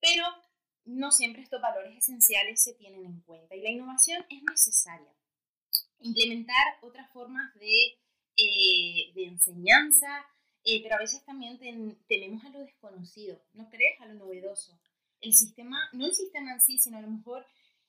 Pero 0.00 0.24
no 0.84 1.12
siempre 1.12 1.42
estos 1.42 1.60
valores 1.60 1.96
esenciales 1.96 2.62
se 2.62 2.74
tienen 2.74 3.04
en 3.04 3.20
cuenta 3.20 3.54
y 3.54 3.60
la 3.60 3.70
innovación 3.70 4.24
es 4.30 4.42
necesaria. 4.42 5.12
Implementar 6.00 6.78
otras 6.80 7.10
formas 7.12 7.54
de, 7.54 7.98
eh, 8.36 9.12
de 9.14 9.24
enseñanza, 9.24 10.24
eh, 10.70 10.82
pero 10.82 10.96
a 10.96 10.98
veces 10.98 11.24
también 11.24 11.58
tememos 12.08 12.44
a 12.44 12.50
lo 12.50 12.60
desconocido, 12.60 13.40
¿no 13.54 13.70
crees? 13.70 13.98
A 14.02 14.06
lo 14.06 14.14
novedoso. 14.14 14.78
El 15.18 15.34
sistema, 15.34 15.88
no 15.94 16.04
el 16.04 16.14
sistema 16.14 16.52
en 16.52 16.60
sí, 16.60 16.76
sino 16.76 16.98
a 16.98 17.00
lo 17.00 17.08
mejor 17.08 17.46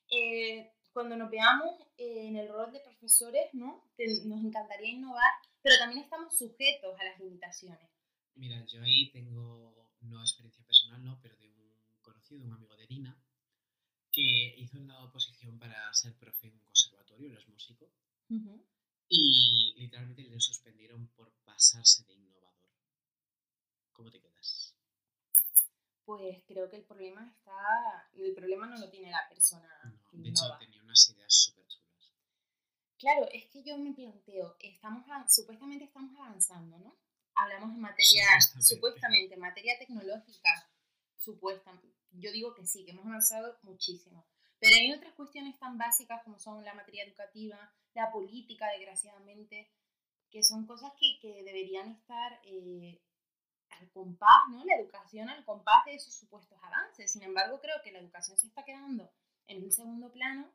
eh, 0.09 0.71
cuando 0.93 1.17
nos 1.17 1.29
veamos 1.29 1.75
en 1.97 2.37
el 2.37 2.47
rol 2.47 2.71
de 2.71 2.79
profesores, 2.79 3.53
¿no? 3.53 3.83
nos 3.97 4.45
encantaría 4.45 4.91
innovar, 4.91 5.29
pero 5.61 5.75
también 5.77 6.03
estamos 6.03 6.37
sujetos 6.37 6.97
a 6.97 7.03
las 7.03 7.19
limitaciones. 7.19 7.89
Mira, 8.35 8.65
yo 8.65 8.81
ahí 8.81 9.11
tengo, 9.11 9.91
no 9.99 10.21
experiencia 10.21 10.63
personal, 10.63 11.03
¿no? 11.03 11.19
Pero 11.21 11.35
de 11.35 11.49
un 11.49 11.99
conocido, 12.01 12.45
un 12.45 12.53
amigo 12.53 12.77
de 12.77 12.87
Dina, 12.87 13.21
que 14.09 14.55
hizo 14.57 14.79
la 14.79 15.03
oposición 15.03 15.59
para 15.59 15.93
ser 15.93 16.17
profe 16.17 16.47
en 16.47 16.53
un 16.53 16.61
conservatorio, 16.61 17.27
él 17.27 17.37
es 17.37 17.47
músico, 17.49 17.91
y 19.09 19.73
literalmente 19.75 20.23
le 20.23 20.39
suspendieron 20.39 21.09
por 21.09 21.33
pasarse 21.43 22.05
de 22.05 22.13
innovador. 22.13 22.48
¿Cómo 23.99 24.11
te 24.11 24.21
quedas? 24.21 24.73
Pues 26.05 26.41
creo 26.47 26.69
que 26.69 26.77
el 26.77 26.85
problema 26.85 27.29
está, 27.35 28.09
el 28.13 28.33
problema 28.33 28.65
no 28.65 28.77
lo 28.77 28.89
tiene 28.89 29.11
la 29.11 29.27
persona. 29.27 29.67
No, 29.83 30.23
de 30.23 30.29
hecho 30.29 30.45
tenía 30.57 30.81
unas 30.81 31.09
ideas 31.09 31.33
súper 31.33 31.67
chulas. 31.67 32.13
Claro, 32.97 33.27
es 33.33 33.47
que 33.47 33.61
yo 33.61 33.77
me 33.77 33.91
planteo, 33.91 34.55
estamos 34.61 35.03
supuestamente 35.27 35.83
estamos 35.83 36.17
avanzando, 36.17 36.77
¿no? 36.77 36.97
Hablamos 37.35 37.73
de 37.73 37.81
materia, 37.81 38.23
supuestamente, 38.39 38.73
supuestamente 38.73 39.35
materia 39.35 39.77
tecnológica, 39.77 40.71
supuestamente. 41.17 41.93
Yo 42.11 42.31
digo 42.31 42.55
que 42.55 42.65
sí, 42.65 42.85
que 42.85 42.91
hemos 42.91 43.05
avanzado 43.05 43.59
muchísimo. 43.63 44.25
Pero 44.59 44.77
hay 44.77 44.93
otras 44.93 45.13
cuestiones 45.15 45.59
tan 45.59 45.77
básicas 45.77 46.23
como 46.23 46.39
son 46.39 46.63
la 46.63 46.73
materia 46.73 47.03
educativa, 47.03 47.75
la 47.95 48.09
política, 48.13 48.65
desgraciadamente, 48.71 49.69
que 50.29 50.41
son 50.41 50.65
cosas 50.65 50.93
que, 50.97 51.19
que 51.21 51.43
deberían 51.43 51.89
estar 51.89 52.39
eh, 52.45 53.01
al 53.69 53.89
compás, 53.91 54.41
¿no? 54.49 54.63
La 54.65 54.75
educación 54.75 55.29
al 55.29 55.43
compás 55.45 55.85
de 55.85 55.95
esos 55.95 56.13
supuestos 56.13 56.57
avances. 56.61 57.11
Sin 57.11 57.23
embargo, 57.23 57.59
creo 57.61 57.81
que 57.83 57.91
la 57.91 57.99
educación 57.99 58.37
se 58.37 58.47
está 58.47 58.63
quedando 58.63 59.11
en 59.47 59.63
un 59.63 59.71
segundo 59.71 60.11
plano 60.11 60.51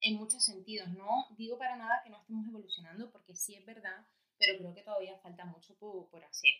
en 0.00 0.16
muchos 0.16 0.44
sentidos. 0.44 0.88
No 0.90 1.26
digo 1.36 1.58
para 1.58 1.76
nada 1.76 2.02
que 2.02 2.10
no 2.10 2.18
estemos 2.18 2.46
evolucionando, 2.46 3.10
porque 3.10 3.34
sí 3.34 3.54
es 3.54 3.64
verdad, 3.64 4.06
pero 4.38 4.58
creo 4.58 4.74
que 4.74 4.82
todavía 4.82 5.18
falta 5.18 5.44
mucho 5.44 5.76
por, 5.76 6.08
por 6.08 6.24
hacer. 6.24 6.52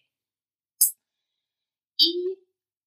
Y 1.96 2.38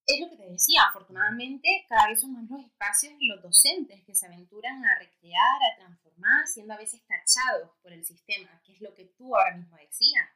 es 0.05 0.19
lo 0.19 0.29
que 0.29 0.37
te 0.37 0.49
decía, 0.49 0.83
afortunadamente 0.89 1.85
cada 1.87 2.07
vez 2.07 2.19
son 2.19 2.33
más 2.33 2.49
los 2.49 2.65
espacios 2.65 3.13
y 3.19 3.27
los 3.27 3.41
docentes 3.41 4.03
que 4.03 4.15
se 4.15 4.25
aventuran 4.25 4.83
a 4.83 4.97
recrear, 4.99 5.59
a 5.71 5.75
transformar, 5.77 6.47
siendo 6.47 6.73
a 6.73 6.77
veces 6.77 7.01
tachados 7.05 7.71
por 7.81 7.93
el 7.93 8.03
sistema, 8.03 8.61
que 8.63 8.73
es 8.73 8.81
lo 8.81 8.93
que 8.93 9.05
tú 9.05 9.35
ahora 9.35 9.55
mismo 9.55 9.77
decías, 9.77 10.29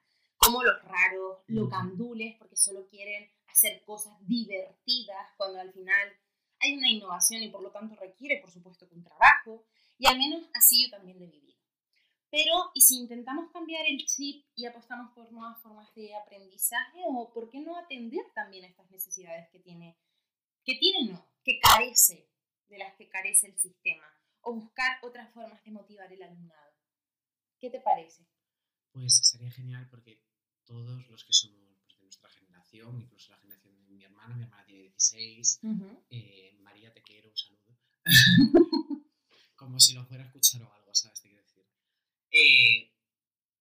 como 0.56 0.64
los 0.64 0.84
raros, 0.84 1.40
los 1.48 1.70
gandules, 1.70 2.36
porque 2.38 2.56
solo 2.56 2.88
quieren 2.88 3.30
hacer 3.48 3.84
cosas 3.84 4.14
divertidas, 4.26 5.28
cuando 5.38 5.60
al 5.60 5.74
final 5.74 6.14
hay 6.60 6.78
una 6.78 6.90
innovación 6.90 7.44
y 7.44 7.50
por 7.50 7.62
lo 7.62 7.72
tanto 7.72 7.96
requiere, 7.96 8.40
por 8.40 8.52
supuesto, 8.52 8.88
un 8.92 9.04
trabajo, 9.04 9.66
y 9.98 10.08
al 10.08 10.18
menos 10.18 10.50
así 10.54 10.86
yo 10.86 10.98
también 10.98 11.20
lo 11.20 11.26
he 11.26 11.30
vivido. 11.30 11.60
Pero, 12.30 12.72
¿y 12.74 12.82
si 12.82 13.00
intentamos 13.00 13.52
cambiar 13.52 13.86
el 13.86 14.06
chip 14.06 14.46
y 14.56 14.66
apostamos 14.66 15.14
por 15.14 15.32
nuevas 15.32 15.62
formas 15.62 15.94
de 15.94 16.16
aprendizaje? 16.16 17.00
¿O 17.08 17.32
por 17.32 17.50
qué 17.50 17.60
no 17.60 17.78
atender 17.78 18.26
también 18.34 18.66
estas 18.66 18.90
necesidades 18.92 19.48
que 19.52 19.60
tiene, 19.60 19.98
que 20.64 20.76
tiene 20.76 21.12
no, 21.12 21.26
que 21.44 21.60
carece, 21.60 22.30
de 22.68 22.78
las 22.78 22.96
que 22.96 23.08
carece 23.10 23.48
el 23.48 23.58
sistema? 23.58 24.06
¿O 24.42 24.54
buscar 24.54 25.00
otras 25.04 25.32
formas 25.34 25.64
de 25.64 25.72
motivar 25.72 26.12
el 26.12 26.24
alumnado? 26.24 26.74
¿Qué 27.60 27.70
te 27.70 27.80
parece? 27.80 28.28
Pues 28.92 29.18
sería 29.28 29.52
genial 29.52 29.88
porque 29.90 30.22
todos 30.66 31.08
los 31.08 31.24
que 31.24 31.34
somos 31.34 31.60
pues, 31.84 31.98
de 31.98 32.04
nuestra 32.04 32.30
generación, 32.30 33.02
incluso 33.02 33.32
la 33.32 33.38
generación 33.40 33.76
de 33.86 33.94
mi 33.94 34.04
hermana, 34.04 34.36
mi 34.36 34.44
hermana 34.44 34.66
tiene 34.66 34.82
16, 34.84 35.62
eh, 36.10 36.58
María, 36.60 36.94
te 36.94 37.02
quiero, 37.02 37.30
un 37.30 37.38
saludo. 37.38 37.78
Como 39.56 39.80
si 39.80 39.94
lo 39.94 40.06
fuera 40.06 40.24
a 40.24 40.28
escuchar 40.28 40.64
o 40.64 40.74
algo, 40.74 40.94
¿sabes? 40.94 41.22
Te 41.22 41.30
quiero 41.30 41.44
decir. 41.44 41.66
Eh, 42.32 42.92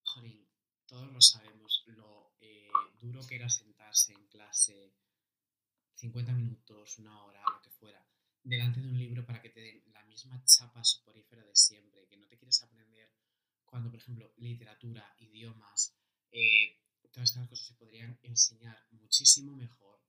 Jorín, 0.03 0.49
todos 0.87 1.13
lo 1.13 1.21
sabemos, 1.21 1.85
lo 1.87 2.35
eh, 2.41 2.69
duro 3.01 3.25
que 3.27 3.37
era 3.37 3.49
sentarse 3.49 4.13
en 4.13 4.27
clase 4.27 4.95
50 5.95 6.33
minutos, 6.33 6.99
una 6.99 7.23
hora, 7.25 7.43
lo 7.49 7.61
que 7.61 7.71
fuera, 7.71 8.05
delante 8.43 8.81
de 8.81 8.89
un 8.89 8.99
libro 8.99 9.25
para 9.25 9.41
que 9.41 9.51
te 9.51 9.61
den 9.61 9.83
la 9.93 10.05
misma 10.05 10.43
chapa 10.45 10.83
soporífera 10.83 11.45
de 11.45 11.55
siempre, 11.55 12.07
que 12.07 12.17
no 12.17 12.27
te 12.27 12.37
quieres 12.37 12.63
aprender 12.63 13.13
cuando, 13.65 13.91
por 13.91 13.99
ejemplo, 13.99 14.33
literatura, 14.37 15.15
idiomas, 15.19 15.97
estas 17.35 17.49
cosas 17.49 17.67
se 17.67 17.75
podrían 17.75 18.19
enseñar 18.23 18.79
muchísimo 18.93 19.55
mejor 19.57 20.01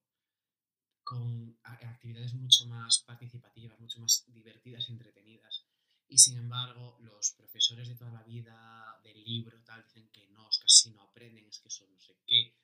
con 1.03 1.57
actividades 1.63 2.33
mucho 2.33 2.65
más 2.67 3.03
participativas, 3.05 3.79
mucho 3.79 3.99
más 3.99 4.25
divertidas 4.27 4.89
y 4.89 4.93
entretenidas. 4.93 5.65
Y 6.07 6.17
sin 6.17 6.38
embargo, 6.38 6.97
los 6.99 7.31
profesores 7.31 7.88
de 7.88 7.95
toda 7.95 8.11
la 8.11 8.23
vida 8.23 8.99
del 9.03 9.23
libro 9.23 9.61
tal 9.63 9.83
dicen 9.83 10.09
que 10.09 10.27
no, 10.29 10.49
es 10.49 10.57
que 10.57 10.65
así 10.65 10.91
no 10.91 11.01
aprenden, 11.01 11.45
es 11.47 11.59
que 11.59 11.67
eso 11.67 11.85
no 11.88 11.99
sé 11.99 12.15
qué. 12.25 12.55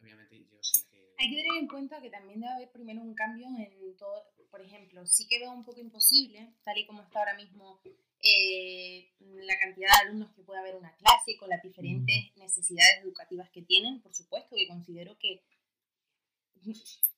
Obviamente 0.00 0.44
yo 0.44 0.62
sí 0.62 0.84
que... 0.90 1.14
Hay 1.18 1.30
que 1.30 1.36
tener 1.36 1.60
en 1.60 1.68
cuenta 1.68 2.00
que 2.00 2.10
también 2.10 2.40
debe 2.40 2.52
haber 2.52 2.70
primero 2.72 3.00
un 3.00 3.14
cambio 3.14 3.46
en 3.46 3.96
todo, 3.96 4.24
por 4.50 4.60
ejemplo, 4.60 5.06
sí 5.06 5.26
que 5.28 5.38
veo 5.38 5.52
un 5.52 5.64
poco 5.64 5.80
imposible, 5.80 6.54
tal 6.62 6.78
y 6.78 6.86
como 6.86 7.02
está 7.02 7.20
ahora 7.20 7.34
mismo 7.34 7.80
eh, 8.20 9.12
la 9.20 9.58
cantidad 9.58 9.88
de 9.88 10.08
alumnos 10.08 10.34
que 10.34 10.42
puede 10.42 10.60
haber 10.60 10.76
una 10.76 10.94
clase 10.96 11.36
con 11.38 11.48
las 11.48 11.62
diferentes 11.62 12.36
necesidades 12.36 13.02
educativas 13.02 13.50
que 13.50 13.62
tienen, 13.62 14.00
por 14.00 14.14
supuesto 14.14 14.56
que 14.56 14.68
considero 14.68 15.16
que, 15.18 15.42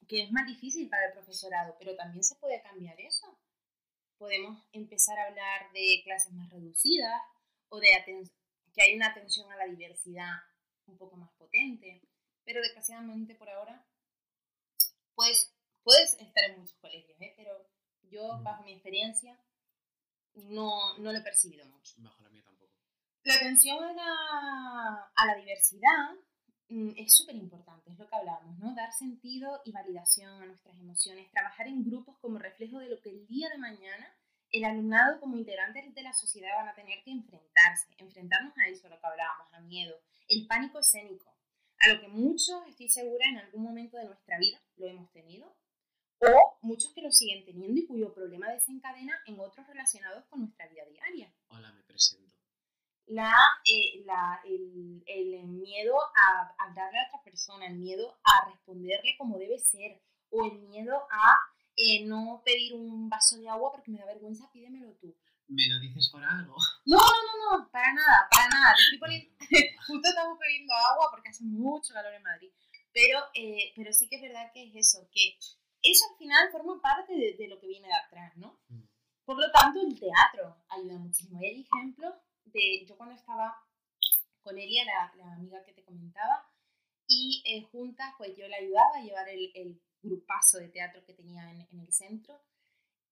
que 0.08 0.22
es 0.22 0.32
más 0.32 0.46
difícil 0.46 0.88
para 0.88 1.06
el 1.06 1.12
profesorado, 1.12 1.76
pero 1.78 1.96
también 1.96 2.22
se 2.22 2.36
puede 2.36 2.62
cambiar 2.62 3.00
eso 3.00 3.38
podemos 4.18 4.66
empezar 4.72 5.18
a 5.18 5.26
hablar 5.26 5.72
de 5.72 6.00
clases 6.04 6.32
más 6.32 6.50
reducidas 6.50 7.20
o 7.68 7.78
de 7.80 7.88
que 8.74 8.82
hay 8.82 8.94
una 8.94 9.08
atención 9.08 9.50
a 9.52 9.56
la 9.56 9.66
diversidad 9.66 10.32
un 10.86 10.96
poco 10.96 11.16
más 11.16 11.30
potente. 11.32 12.02
Pero 12.46 12.62
desgraciadamente 12.62 13.34
por 13.34 13.50
ahora, 13.50 13.86
pues 15.14 15.54
puedes 15.82 16.14
estar 16.14 16.44
en 16.44 16.60
muchos 16.60 16.78
colegios, 16.78 17.20
¿eh? 17.20 17.34
pero 17.36 17.68
yo, 18.04 18.40
bajo 18.42 18.64
mi 18.64 18.72
experiencia, 18.72 19.38
no, 20.32 20.96
no 20.96 21.12
lo 21.12 21.18
he 21.18 21.22
percibido 21.22 21.66
mucho. 21.66 21.92
Bajo 21.98 22.22
la 22.22 22.30
mía 22.30 22.42
tampoco. 22.42 22.72
La 23.24 23.34
atención 23.34 23.84
a 23.84 23.92
la, 23.92 25.12
a 25.14 25.26
la 25.26 25.34
diversidad 25.34 26.16
Mm, 26.68 26.94
es 26.96 27.14
súper 27.14 27.36
importante, 27.36 27.90
es 27.90 27.98
lo 27.98 28.08
que 28.08 28.16
hablamos, 28.16 28.58
¿no? 28.58 28.74
Dar 28.74 28.92
sentido 28.92 29.60
y 29.64 29.70
validación 29.70 30.42
a 30.42 30.46
nuestras 30.46 30.76
emociones, 30.78 31.30
trabajar 31.30 31.68
en 31.68 31.84
grupos 31.84 32.18
como 32.18 32.38
reflejo 32.38 32.80
de 32.80 32.88
lo 32.88 33.00
que 33.00 33.10
el 33.10 33.26
día 33.28 33.48
de 33.50 33.58
mañana 33.58 34.12
el 34.50 34.64
alumnado 34.64 35.20
como 35.20 35.36
integrantes 35.36 35.94
de 35.94 36.02
la 36.02 36.12
sociedad 36.12 36.56
van 36.56 36.68
a 36.68 36.74
tener 36.74 37.02
que 37.04 37.10
enfrentarse, 37.10 37.94
enfrentarnos 37.98 38.56
a 38.58 38.68
eso, 38.68 38.88
lo 38.88 38.98
que 38.98 39.06
hablábamos, 39.06 39.52
a 39.52 39.60
miedo, 39.60 39.96
el 40.28 40.46
pánico 40.46 40.80
escénico, 40.80 41.35
a 41.80 41.88
lo 41.88 42.00
que 42.00 42.08
muchos, 42.08 42.66
estoy 42.68 42.88
segura, 42.88 43.28
en 43.28 43.38
algún 43.38 43.62
momento 43.62 43.96
de 43.96 44.04
nuestra 44.04 44.38
vida 44.38 44.60
lo 44.76 44.86
hemos 44.86 45.10
tenido, 45.12 45.56
o 46.18 46.58
muchos 46.62 46.92
que 46.94 47.02
lo 47.02 47.10
siguen 47.10 47.44
teniendo 47.44 47.80
y 47.80 47.86
cuyo 47.86 48.14
problema 48.14 48.50
desencadena 48.50 49.12
en 49.26 49.38
otros 49.38 49.66
relacionados 49.66 50.24
con 50.26 50.40
nuestra 50.40 50.66
vida 50.68 50.84
diaria. 50.86 51.32
Hola, 51.48 51.72
me 51.72 51.82
presento 51.82 52.36
la, 53.06 53.32
eh, 53.64 54.02
la, 54.04 54.40
el, 54.44 55.02
el, 55.06 55.46
miedo 55.46 55.96
a 56.14 56.54
hablarle 56.58 56.98
a 56.98 57.06
otra 57.06 57.22
persona, 57.22 57.66
el 57.66 57.76
miedo 57.76 58.18
a 58.24 58.50
responderle 58.50 59.16
como 59.16 59.38
debe 59.38 59.58
ser, 59.58 60.00
o 60.30 60.44
el 60.44 60.58
miedo 60.62 61.06
a 61.10 61.36
eh, 61.76 62.04
no 62.04 62.42
pedir 62.44 62.74
un 62.74 63.08
vaso 63.08 63.38
de 63.38 63.48
agua 63.48 63.70
porque 63.72 63.90
me 63.90 63.98
da 63.98 64.06
vergüenza, 64.06 64.50
pídemelo 64.52 64.92
tú. 64.94 65.14
¿Me 65.48 65.68
lo 65.68 65.78
dices 65.80 66.08
por 66.10 66.22
algo? 66.24 66.56
No, 66.86 66.98
no, 66.98 67.02
no, 67.02 67.58
no, 67.58 67.70
para 67.70 67.92
nada, 67.92 68.28
para 68.30 68.48
nada. 68.48 68.74
Justo 69.86 70.08
estamos 70.08 70.38
bebiendo 70.38 70.72
agua 70.74 71.08
porque 71.10 71.28
hace 71.28 71.44
mucho 71.44 71.94
calor 71.94 72.14
en 72.14 72.22
Madrid. 72.22 72.50
Pero, 72.92 73.20
eh, 73.34 73.72
pero 73.76 73.92
sí 73.92 74.08
que 74.08 74.16
es 74.16 74.22
verdad 74.22 74.50
que 74.52 74.64
es 74.64 74.74
eso, 74.74 75.08
que 75.12 75.36
eso 75.82 76.04
al 76.10 76.18
final 76.18 76.50
forma 76.50 76.80
parte 76.80 77.12
de, 77.12 77.36
de 77.36 77.48
lo 77.48 77.60
que 77.60 77.66
viene 77.66 77.88
de 77.88 77.94
atrás, 77.94 78.36
¿no? 78.36 78.60
Mm. 78.68 78.82
Por 79.24 79.38
lo 79.38 79.50
tanto, 79.50 79.80
el 79.80 79.98
teatro 79.98 80.64
ayuda 80.68 80.98
muchísimo. 80.98 81.40
Y 81.42 81.46
hay 81.46 81.60
ejemplos 81.62 82.14
de, 82.44 82.86
yo 82.88 82.96
cuando 82.96 83.14
estaba 83.14 83.56
con 84.42 84.56
Elia, 84.56 84.84
la, 84.84 85.12
la 85.16 85.32
amiga 85.34 85.64
que 85.64 85.72
te 85.72 85.84
comentaba, 85.84 86.48
y 87.08 87.42
eh, 87.46 87.62
juntas, 87.70 88.14
pues 88.18 88.36
yo 88.36 88.46
le 88.48 88.56
ayudaba 88.56 88.96
a 88.96 89.02
llevar 89.02 89.28
el, 89.28 89.50
el 89.54 89.80
grupazo 90.02 90.58
de 90.58 90.68
teatro 90.68 91.04
que 91.04 91.14
tenía 91.14 91.50
en, 91.50 91.66
en 91.70 91.80
el 91.80 91.92
centro. 91.92 92.40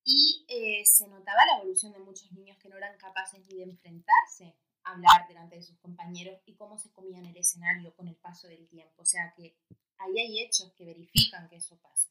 Y 0.04 0.44
eh, 0.48 0.84
se 0.84 1.08
notaba 1.08 1.46
la 1.46 1.58
evolución 1.58 1.92
de 1.92 1.98
muchos 1.98 2.30
niños 2.32 2.58
que 2.58 2.68
no 2.68 2.76
eran 2.76 2.96
capaces 2.98 3.44
ni 3.46 3.56
de 3.56 3.64
enfrentarse 3.64 4.54
a 4.84 4.92
hablar 4.92 5.26
delante 5.28 5.56
de 5.56 5.62
sus 5.62 5.78
compañeros 5.78 6.38
y 6.44 6.54
cómo 6.54 6.78
se 6.78 6.92
comían 6.92 7.24
el 7.24 7.36
escenario 7.36 7.94
con 7.96 8.06
el 8.08 8.16
paso 8.16 8.46
del 8.48 8.68
tiempo. 8.68 9.02
O 9.02 9.06
sea 9.06 9.32
que 9.34 9.56
ahí 9.98 10.18
hay 10.18 10.40
hechos 10.42 10.72
que 10.74 10.84
verifican 10.84 11.48
que 11.48 11.56
eso 11.56 11.78
pasa. 11.80 12.08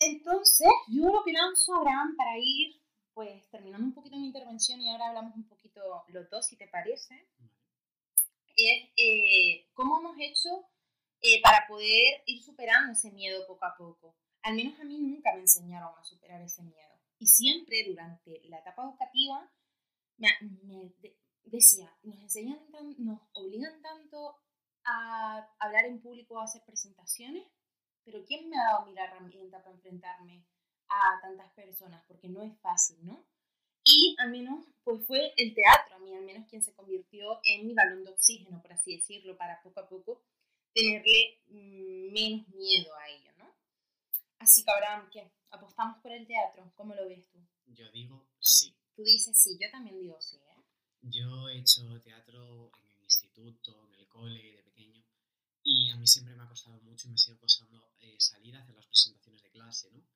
Entonces, 0.00 0.68
yo 0.88 1.10
lo 1.10 1.24
que 1.24 1.32
lanzo 1.32 1.74
Abraham 1.74 2.14
para 2.16 2.36
ir, 2.38 2.78
pues 3.14 3.48
terminando 3.48 3.86
un 3.86 3.94
poquito 3.94 4.18
mi 4.18 4.26
intervención 4.26 4.80
y 4.80 4.90
ahora 4.90 5.08
hablamos 5.08 5.34
un 5.36 5.48
poquito 5.48 6.04
los 6.08 6.28
dos, 6.28 6.46
si 6.46 6.56
te 6.56 6.68
parece, 6.68 7.26
es 8.56 8.90
eh, 8.96 9.66
cómo 9.72 9.98
hemos 9.98 10.16
hecho 10.18 10.68
eh, 11.20 11.40
para 11.42 11.66
poder 11.66 12.22
ir 12.26 12.42
superando 12.42 12.92
ese 12.92 13.10
miedo 13.12 13.46
poco 13.46 13.64
a 13.64 13.76
poco. 13.76 14.14
Al 14.44 14.56
menos 14.56 14.78
a 14.78 14.84
mí 14.84 15.00
nunca 15.00 15.34
me 15.34 15.40
enseñaron 15.40 15.98
a 15.98 16.04
superar 16.04 16.40
ese 16.42 16.62
miedo. 16.62 16.94
Y 17.18 17.26
siempre 17.26 17.84
durante 17.88 18.40
la 18.44 18.58
etapa 18.58 18.84
educativa 18.84 19.50
me, 20.18 20.28
me 20.62 20.92
de, 21.00 21.16
decía, 21.44 21.94
nos 22.02 22.18
enseñan, 22.20 22.58
tan, 22.70 22.94
nos 22.98 23.20
obligan 23.32 23.80
tanto 23.82 24.36
a 24.84 25.48
hablar 25.58 25.86
en 25.86 26.00
público, 26.00 26.38
a 26.38 26.44
hacer 26.44 26.62
presentaciones, 26.64 27.46
pero 28.04 28.22
¿quién 28.26 28.48
me 28.48 28.56
ha 28.58 28.64
dado 28.64 28.82
a 28.82 28.84
mí 28.84 28.92
la 28.92 29.04
herramienta 29.04 29.62
para 29.62 29.74
enfrentarme 29.74 30.44
a 30.88 31.20
tantas 31.22 31.50
personas? 31.54 32.04
Porque 32.06 32.28
no 32.28 32.42
es 32.42 32.58
fácil, 32.60 32.98
¿no? 33.04 33.24
Y 33.84 34.14
al 34.18 34.30
menos, 34.30 34.66
pues 34.82 35.06
fue 35.06 35.32
el 35.36 35.54
teatro, 35.54 35.96
a 35.96 35.98
mí 35.98 36.14
al 36.14 36.24
menos 36.24 36.48
quien 36.48 36.62
se 36.62 36.74
convirtió 36.74 37.40
en 37.44 37.66
mi 37.66 37.74
balón 37.74 38.04
de 38.04 38.12
oxígeno, 38.12 38.60
por 38.60 38.72
así 38.72 38.96
decirlo, 38.96 39.36
para 39.36 39.62
poco 39.62 39.80
a 39.80 39.88
poco 39.88 40.22
tenerle 40.74 41.40
mm, 41.48 42.12
menos 42.12 42.48
miedo 42.48 42.94
a 42.96 43.08
ello. 43.08 43.33
Así 44.44 44.62
que 44.62 44.70
Abraham, 44.70 45.08
¿qué? 45.10 45.32
¿Apostamos 45.52 46.02
por 46.02 46.12
el 46.12 46.26
teatro? 46.26 46.70
¿Cómo 46.74 46.94
lo 46.94 47.08
ves 47.08 47.26
tú? 47.30 47.38
Yo 47.64 47.90
digo 47.92 48.28
sí. 48.38 48.76
Tú 48.94 49.02
dices 49.02 49.40
sí, 49.40 49.56
yo 49.58 49.70
también 49.70 49.98
digo 49.98 50.20
sí, 50.20 50.36
¿eh? 50.36 50.62
Yo 51.00 51.48
he 51.48 51.60
hecho 51.60 51.98
teatro 52.02 52.70
en 52.78 52.90
el 52.90 53.04
instituto, 53.04 53.88
en 53.88 53.94
el 53.94 54.06
cole, 54.06 54.56
de 54.56 54.62
pequeño, 54.62 55.02
y 55.62 55.88
a 55.88 55.96
mí 55.96 56.06
siempre 56.06 56.36
me 56.36 56.42
ha 56.42 56.48
costado 56.48 56.78
mucho 56.82 57.08
y 57.08 57.12
me 57.12 57.16
sigue 57.16 57.38
costando 57.38 57.94
eh, 58.00 58.16
salir 58.20 58.54
a 58.54 58.60
hacer 58.60 58.74
las 58.74 58.86
presentaciones 58.86 59.42
de 59.42 59.50
clase, 59.50 59.90
¿no? 59.92 60.06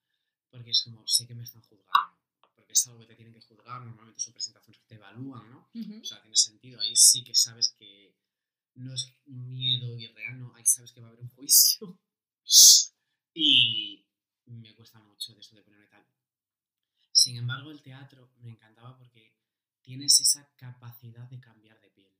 Porque 0.50 0.72
es 0.72 0.82
como, 0.82 1.06
sé 1.08 1.26
que 1.26 1.34
me 1.34 1.44
están 1.44 1.62
juzgando, 1.62 2.18
porque 2.54 2.74
es 2.74 2.86
algo 2.86 3.00
que 3.00 3.06
te 3.06 3.16
tienen 3.16 3.32
que 3.32 3.40
juzgar, 3.40 3.80
normalmente 3.80 4.20
son 4.20 4.34
presentaciones 4.34 4.78
que 4.78 4.88
te 4.88 4.94
evalúan, 4.96 5.50
¿no? 5.50 5.70
Uh 5.72 5.78
-huh. 5.78 6.02
O 6.02 6.04
sea, 6.04 6.20
tiene 6.20 6.36
sentido, 6.36 6.78
ahí 6.82 6.94
sí 6.94 7.24
que 7.24 7.34
sabes 7.34 7.72
que 7.78 8.14
no 8.74 8.92
es 8.92 9.10
miedo 9.24 9.98
irreal, 9.98 10.38
no, 10.38 10.54
ahí 10.54 10.66
sabes 10.66 10.92
que 10.92 11.00
va 11.00 11.06
a 11.06 11.10
haber 11.12 11.22
un 11.22 11.30
juicio. 11.30 11.98
cuesta 14.88 15.06
mucho 15.06 15.34
de 15.34 15.40
eso 15.40 15.54
de 15.54 15.62
ponerme 15.62 15.86
tal. 15.88 16.06
Sin 17.12 17.36
embargo, 17.36 17.70
el 17.70 17.82
teatro 17.82 18.32
me 18.38 18.50
encantaba 18.50 18.96
porque 18.96 19.36
tienes 19.82 20.18
esa 20.20 20.50
capacidad 20.56 21.28
de 21.28 21.40
cambiar 21.40 21.78
de 21.80 21.90
piel, 21.90 22.12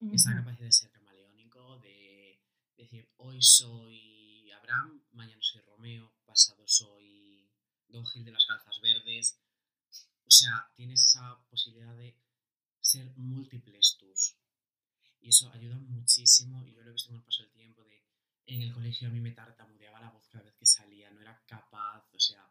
uh 0.00 0.08
-huh. 0.08 0.14
esa 0.14 0.34
capacidad 0.34 0.66
de 0.66 0.72
ser 0.72 0.90
camaleónico, 0.90 1.78
de 1.80 2.40
decir, 2.76 3.12
hoy 3.16 3.42
soy 3.42 4.50
Abraham, 4.52 5.04
mañana 5.12 5.42
soy 5.42 5.60
Romeo, 5.62 6.14
pasado 6.24 6.66
soy 6.66 7.50
Don 7.88 8.06
Gil 8.06 8.24
de 8.24 8.32
las 8.32 8.46
calzas 8.46 8.80
verdes. 8.80 9.38
O 10.24 10.30
sea, 10.30 10.72
tienes 10.74 11.02
esa 11.04 11.38
posibilidad 11.50 11.94
de 11.96 12.16
ser 12.80 13.12
múltiples 13.16 13.96
tus. 13.98 14.36
Y 15.20 15.28
eso 15.28 15.50
ayuda 15.50 15.78
muchísimo, 15.78 16.64
y 16.66 16.72
yo 16.72 16.82
lo 16.82 16.90
he 16.90 16.92
visto 16.92 17.08
con 17.08 17.18
el 17.18 17.24
paso 17.24 17.42
del 17.42 17.52
tiempo, 17.52 17.84
de 17.84 18.05
en 18.46 18.62
el 18.62 18.72
colegio 18.72 19.08
a 19.08 19.10
mí 19.10 19.20
me 19.20 19.32
tartamudeaba 19.32 20.00
la 20.00 20.10
voz 20.10 20.28
cada 20.28 20.44
vez 20.44 20.54
que 20.54 20.66
salía, 20.66 21.10
no 21.10 21.20
era 21.20 21.42
capaz, 21.46 22.08
o 22.12 22.18
sea, 22.18 22.48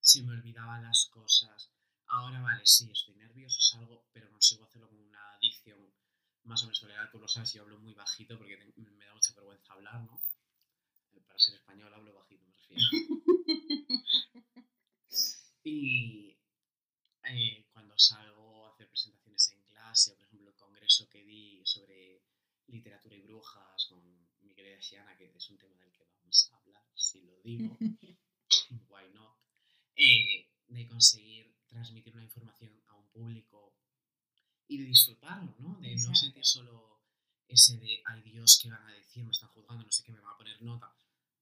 se 0.00 0.22
me 0.22 0.32
olvidaban 0.32 0.82
las 0.82 1.06
cosas. 1.06 1.70
Ahora 2.06 2.40
vale, 2.40 2.64
sí, 2.64 2.90
estoy 2.90 3.14
nervioso, 3.16 3.60
salgo, 3.60 4.08
pero 4.12 4.30
consigo 4.30 4.64
hacerlo 4.64 4.88
con 4.88 4.98
una 5.00 5.34
adicción 5.34 5.92
más 6.44 6.62
o 6.62 6.66
menos 6.66 6.80
tolerable. 6.80 7.10
Tú 7.12 7.18
lo 7.18 7.28
sabes, 7.28 7.52
yo 7.52 7.62
hablo 7.62 7.78
muy 7.78 7.92
bajito 7.92 8.38
porque 8.38 8.56
me 8.76 9.04
da 9.04 9.12
mucha 9.14 9.34
vergüenza 9.34 9.74
hablar, 9.74 10.00
¿no? 10.00 10.22
Para 11.26 11.38
ser 11.38 11.56
español 11.56 11.92
hablo 11.92 12.14
bajito, 12.14 12.46
me 12.46 12.54
refiero. 12.54 12.82
y 15.64 16.38
eh, 17.24 17.66
cuando 17.70 17.98
salgo 17.98 18.66
a 18.66 18.72
hacer 18.72 18.88
presentaciones 18.88 19.50
en 19.52 19.62
clase, 19.64 20.12
o 20.12 20.16
por 20.16 20.26
ejemplo 20.26 20.48
el 20.48 20.56
congreso 20.56 21.08
que 21.10 21.22
di 21.22 21.60
sobre 21.66 22.22
literatura 22.68 23.16
y 23.16 23.20
brujas 23.20 23.86
con 23.86 24.28
querida 24.58 24.82
Xiana, 24.82 25.16
que 25.16 25.30
es 25.36 25.50
un 25.50 25.56
tema 25.56 25.76
del 25.78 25.92
que 25.92 26.04
vamos 26.04 26.50
a 26.52 26.56
hablar, 26.56 26.84
si 26.94 27.22
lo 27.22 27.40
digo, 27.42 27.76
why 28.88 29.08
not, 29.14 29.38
eh, 29.94 30.50
de 30.66 30.86
conseguir 30.88 31.54
transmitir 31.68 32.12
una 32.14 32.24
información 32.24 32.82
a 32.88 32.94
un 32.94 33.08
público 33.10 33.76
y 34.66 34.78
de 34.78 34.84
disfrutarlo, 34.84 35.54
¿no? 35.58 35.78
De 35.80 35.92
Exacto. 35.92 36.10
no 36.10 36.14
sentir 36.16 36.44
solo 36.44 37.00
ese 37.46 37.78
de, 37.78 38.02
ay 38.04 38.22
Dios, 38.22 38.58
¿qué 38.60 38.68
van 38.68 38.82
a 38.82 38.92
decir? 38.92 39.24
Me 39.24 39.30
están 39.30 39.48
juzgando, 39.50 39.84
no 39.84 39.92
sé 39.92 40.02
qué, 40.02 40.10
me 40.10 40.20
van 40.20 40.34
a 40.34 40.36
poner 40.36 40.60
nota. 40.60 40.92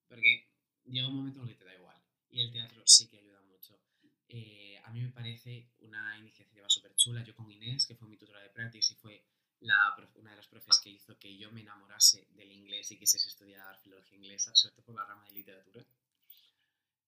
Porque 0.06 0.50
llega 0.84 1.08
un 1.08 1.16
momento 1.16 1.40
en 1.40 1.48
el 1.48 1.54
que 1.54 1.58
te 1.58 1.64
da 1.64 1.74
igual. 1.74 2.00
Y 2.28 2.40
el 2.42 2.52
teatro 2.52 2.82
sí 2.86 3.08
que 3.08 3.18
ayuda 3.18 3.40
mucho. 3.42 3.80
Eh, 4.28 4.78
a 4.84 4.90
mí 4.92 5.00
me 5.00 5.10
parece 5.10 5.70
una 5.78 6.18
iniciativa 6.18 6.68
súper 6.68 6.94
chula. 6.94 7.24
Yo 7.24 7.34
con 7.34 7.50
Inés, 7.50 7.86
que 7.86 7.96
fue 7.96 8.08
mi 8.08 8.18
tutora 8.18 8.42
de 8.42 8.50
prácticas 8.50 8.90
y 8.90 8.94
fue 8.94 9.24
la, 9.60 9.96
una 10.14 10.30
de 10.30 10.36
las 10.36 10.48
profes 10.48 10.78
que 10.80 10.90
hizo 10.90 11.18
que 11.18 11.36
yo 11.36 11.50
me 11.50 11.62
enamorase 11.62 12.26
del 12.30 12.52
inglés 12.52 12.90
y 12.92 12.98
quisiese 12.98 13.28
estudiar 13.28 13.78
filología 13.80 14.16
inglesa, 14.18 14.54
sobre 14.54 14.74
todo 14.76 14.84
por 14.86 14.94
la 14.96 15.04
rama 15.06 15.24
de 15.24 15.32
literatura. 15.32 15.84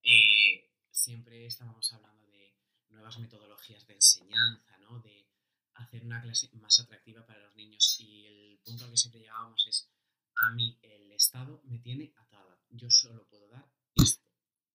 Eh, 0.03 0.71
siempre 0.91 1.47
estábamos 1.47 1.93
hablando 1.93 2.27
de 2.29 2.55
nuevas 2.91 3.19
metodologías 3.19 3.87
de 3.87 3.95
enseñanza, 3.95 4.77
¿no? 4.79 5.01
De 5.01 5.27
hacer 5.75 6.05
una 6.05 6.21
clase 6.23 6.49
más 6.55 6.79
atractiva 6.81 7.25
para 7.27 7.41
los 7.41 7.55
niños 7.57 7.97
y 8.01 8.27
el 8.27 8.59
punto 8.65 8.85
al 8.85 8.91
que 8.91 8.97
siempre 8.97 9.21
llegábamos 9.21 9.67
es 9.67 9.91
a 10.37 10.51
mí 10.53 10.79
el 10.83 11.13
Estado 11.13 11.61
me 11.65 11.79
tiene 11.81 12.13
atada, 12.17 12.61
yo 12.71 12.89
solo 12.91 13.27
puedo 13.29 13.49
dar 13.49 13.69
esto, 13.97 14.25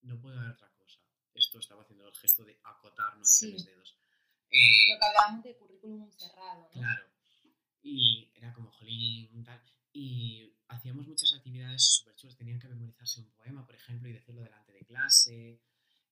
no 0.02 0.20
puedo 0.20 0.36
dar 0.36 0.52
otra 0.52 0.70
cosa. 0.74 1.00
Esto 1.34 1.60
estaba 1.60 1.84
haciendo 1.84 2.08
el 2.08 2.14
gesto 2.16 2.44
de 2.44 2.60
acotar, 2.64 3.14
no 3.14 3.20
entre 3.20 3.26
Sí. 3.32 3.52
mis 3.54 3.66
dedos. 3.66 3.98
Eh, 4.50 4.94
Lo 4.94 5.00
que 5.00 5.06
hablábamos 5.06 5.44
de 5.44 5.56
currículum 5.58 6.12
cerrado, 6.12 6.62
¿no? 6.62 6.70
Claro. 6.70 7.03
Y 7.84 8.32
era 8.34 8.54
como 8.54 8.72
jolín, 8.72 9.44
tal. 9.44 9.62
Y 9.92 10.52
hacíamos 10.70 11.08
muchas 11.08 11.34
actividades 11.34 11.84
súper 11.84 12.16
chulas. 12.16 12.38
Tenían 12.38 12.60
que 12.60 12.68
memorizarse 12.68 13.22
un 13.22 13.30
poema, 13.32 13.66
por 13.66 13.76
ejemplo, 13.76 14.10
y 14.10 14.14
decirlo 14.14 14.42
delante 14.42 14.72
de 14.72 14.86
clase. 14.86 15.62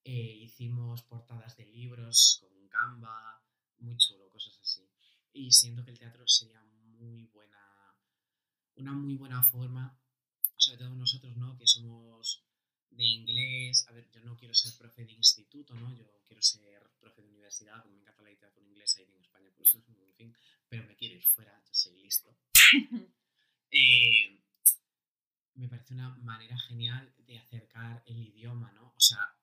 Eh, 0.04 0.38
hicimos 0.42 1.02
portadas 1.04 1.56
de 1.58 1.66
libros 1.66 2.38
con 2.42 2.68
Canva, 2.68 3.42
muy 3.80 3.98
chulo, 3.98 4.30
cosas 4.30 4.60
así. 4.62 4.88
Y 5.34 5.52
siento 5.52 5.84
que 5.84 5.92
el 5.92 6.00
teatro 6.00 6.28
sería 6.28 6.62
muy 6.64 7.26
buena, 7.28 7.96
una 8.76 8.94
muy 8.94 9.16
buena 9.16 9.42
forma, 9.42 9.98
sobre 10.58 10.80
todo 10.80 10.96
nosotros, 10.96 11.38
¿no? 11.38 11.58
Que 11.58 11.66
somos 11.66 12.44
de 12.92 13.04
inglés. 13.04 13.88
A 13.88 13.94
ver, 13.94 14.10
yo 14.12 14.22
no 14.22 14.38
quiero 14.38 14.54
ser 14.54 14.74
profe 14.78 15.06
de 15.06 15.14
instituto, 15.14 15.74
¿no? 15.76 15.96
Yo 15.96 16.06
quiero 16.26 16.42
ser 16.42 16.90
profe 17.00 17.22
de 17.22 17.30
universidad, 17.30 17.82
porque 17.82 17.96
me 17.96 18.02
encanta 18.02 18.22
la 18.22 18.30
literatura 18.30 18.66
inglesa 18.66 19.02
y 19.02 19.04
en 19.06 19.22
España, 19.22 19.50
por 19.52 19.64
eso, 19.64 19.78
en 19.88 20.14
fin. 20.14 20.38
Pero 20.70 20.86
me 20.86 20.96
quiero 20.96 21.16
ir 21.16 21.26
fuera, 21.26 21.62
yo 21.66 21.74
soy 21.74 21.98
listo. 22.02 22.36
Eh, 23.74 24.38
me 25.54 25.70
parece 25.70 25.94
una 25.94 26.10
manera 26.18 26.58
genial 26.60 27.14
de 27.20 27.40
acercar 27.40 28.04
el 28.06 28.20
idioma, 28.20 28.70
¿no? 28.74 28.94
O 28.98 29.00
sea, 29.00 29.34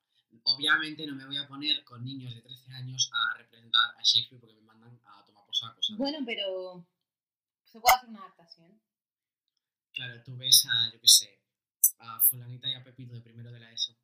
obviamente 0.42 1.06
no 1.06 1.14
me 1.14 1.24
voy 1.24 1.38
a 1.38 1.48
poner 1.48 1.82
con 1.84 2.04
niños 2.04 2.34
de 2.34 2.42
13 2.42 2.72
años 2.72 3.10
a 3.14 3.38
representar 3.38 3.96
a 3.96 4.02
Shakespeare 4.02 4.38
porque 4.38 4.54
me 4.56 4.60
mandan 4.60 5.00
a 5.06 5.24
tomar 5.24 5.46
por 5.46 5.56
saco, 5.56 5.82
¿sabes? 5.82 5.98
Bueno, 5.98 6.18
pero 6.26 6.86
se 7.64 7.80
puede 7.80 7.96
hacer 7.96 8.10
una 8.10 8.20
adaptación. 8.20 8.82
Claro, 9.92 10.22
tú 10.22 10.36
ves 10.36 10.66
a, 10.66 10.92
yo 10.92 11.00
qué 11.00 11.08
sé, 11.08 11.37
a 11.98 12.20
fulanita 12.20 12.68
y 12.68 12.74
a 12.74 12.84
Pepito 12.84 13.14
de 13.14 13.20
primero 13.20 13.50
de 13.52 13.60
la 13.60 13.72
ESO. 13.72 13.96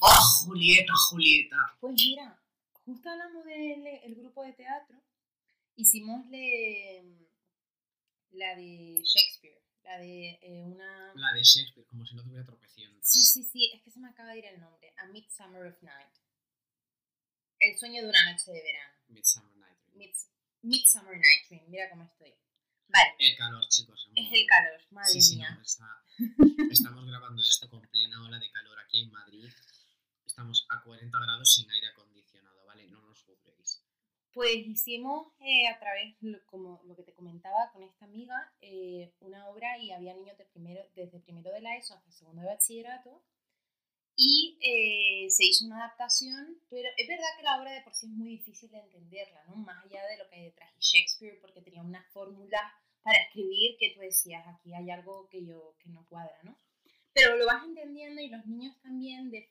¡Oh, 0.00 0.44
Julieta, 0.44 0.92
Julieta! 1.10 1.56
Pues 1.80 1.94
mira, 1.94 2.40
justo 2.84 3.10
hablamos 3.10 3.44
del 3.44 3.86
el 3.86 4.14
grupo 4.16 4.42
de 4.44 4.52
teatro, 4.52 5.00
hicimos 5.76 6.26
le- 6.28 7.28
la 8.32 8.54
de 8.54 9.02
Shakespeare, 9.04 9.60
la 9.82 9.98
de 9.98 10.38
eh, 10.42 10.62
una... 10.64 11.12
La 11.14 11.32
de 11.34 11.42
Shakespeare, 11.42 11.86
como 11.88 12.06
si 12.06 12.14
no 12.14 12.22
tuviera 12.22 12.44
tropecientas. 12.44 13.10
Sí, 13.10 13.22
sí, 13.22 13.42
sí, 13.42 13.70
es 13.74 13.82
que 13.82 13.90
se 13.90 13.98
me 14.00 14.08
acaba 14.08 14.30
de 14.32 14.38
ir 14.38 14.44
el 14.46 14.60
nombre, 14.60 14.92
A 14.98 15.06
Midsummer 15.06 15.66
of 15.66 15.82
Night. 15.82 16.12
El 17.58 17.76
sueño 17.78 18.02
de 18.02 18.08
una 18.08 18.32
noche 18.32 18.52
de 18.52 18.62
verano. 18.62 18.94
Midsummer 19.08 19.54
Night 19.56 19.78
Dream. 19.86 19.98
Mids- 19.98 20.30
Midsummer 20.62 21.16
Night 21.18 21.48
Dream, 21.48 21.64
mira 21.68 21.90
cómo 21.90 22.04
estoy. 22.04 22.34
Vale. 22.92 23.14
El 23.18 23.36
calor, 23.36 23.66
chicos. 23.68 24.08
Es 24.14 24.32
el 24.32 24.46
calor, 24.46 24.80
madre 24.90 25.12
sí, 25.12 25.22
sí, 25.22 25.36
mía. 25.36 25.50
no, 25.54 25.62
está- 25.62 26.02
estamos 26.70 27.06
grabando 27.06 27.42
esto 27.42 27.68
con 27.70 27.80
plena 27.88 28.22
ola 28.22 28.38
de 28.38 28.50
calor 28.50 28.78
aquí 28.80 29.02
en 29.02 29.10
Madrid. 29.10 29.48
Estamos 30.26 30.66
a 30.70 30.82
40 30.82 31.18
grados 31.18 31.52
sin 31.54 31.70
aire 31.70 31.88
acondicionado, 31.88 32.64
¿vale? 32.66 32.86
No 32.88 33.00
nos 33.02 33.22
juzguéis. 33.24 33.82
Pues 34.32 34.56
hicimos 34.66 35.32
eh, 35.40 35.66
a 35.68 35.78
través, 35.78 36.14
como 36.46 36.80
lo 36.84 36.94
que 36.96 37.02
te 37.02 37.12
comentaba 37.14 37.70
con 37.72 37.82
esta 37.82 38.04
amiga, 38.04 38.52
eh, 38.60 39.12
una 39.20 39.48
obra 39.48 39.76
y 39.78 39.90
había 39.90 40.14
niños 40.14 40.38
de 40.38 40.44
primero, 40.46 40.82
desde 40.94 41.18
primero 41.20 41.50
de 41.52 41.60
la 41.60 41.76
ESO 41.76 41.94
hasta 41.94 42.12
segundo 42.12 42.42
de 42.42 42.48
bachillerato 42.48 43.24
y 44.16 44.58
eh, 44.60 45.30
se 45.30 45.44
hizo 45.46 45.64
una 45.64 45.78
adaptación, 45.84 46.60
pero 46.68 46.88
es 46.96 47.08
verdad 47.08 47.26
que 47.38 47.42
la 47.42 47.58
obra 47.60 47.72
de 47.72 47.80
por 47.82 47.94
sí 47.94 48.06
es 48.06 48.12
muy 48.12 48.28
difícil 48.28 48.70
de 48.70 48.78
entenderla, 48.78 49.42
¿no? 49.48 49.56
Más 49.56 49.82
allá 49.84 50.04
de 50.06 50.18
lo 50.18 50.28
que 50.28 50.36
hay 50.36 50.44
detrás. 50.44 50.70
Y 50.78 50.80
Shakespeare, 50.80 51.38
porque 51.40 51.59
tenía 51.80 51.98
una 51.98 52.10
fórmula 52.12 52.74
para 53.02 53.18
escribir 53.18 53.76
que 53.78 53.92
tú 53.94 54.00
decías, 54.00 54.44
aquí 54.46 54.74
hay 54.74 54.90
algo 54.90 55.28
que 55.28 55.44
yo 55.44 55.74
que 55.78 55.88
no 55.88 56.06
cuadra, 56.08 56.36
¿no? 56.42 56.56
Pero 57.12 57.36
lo 57.36 57.46
vas 57.46 57.64
entendiendo 57.64 58.20
y 58.20 58.28
los 58.28 58.46
niños 58.46 58.76
también, 58.82 59.30
de, 59.30 59.50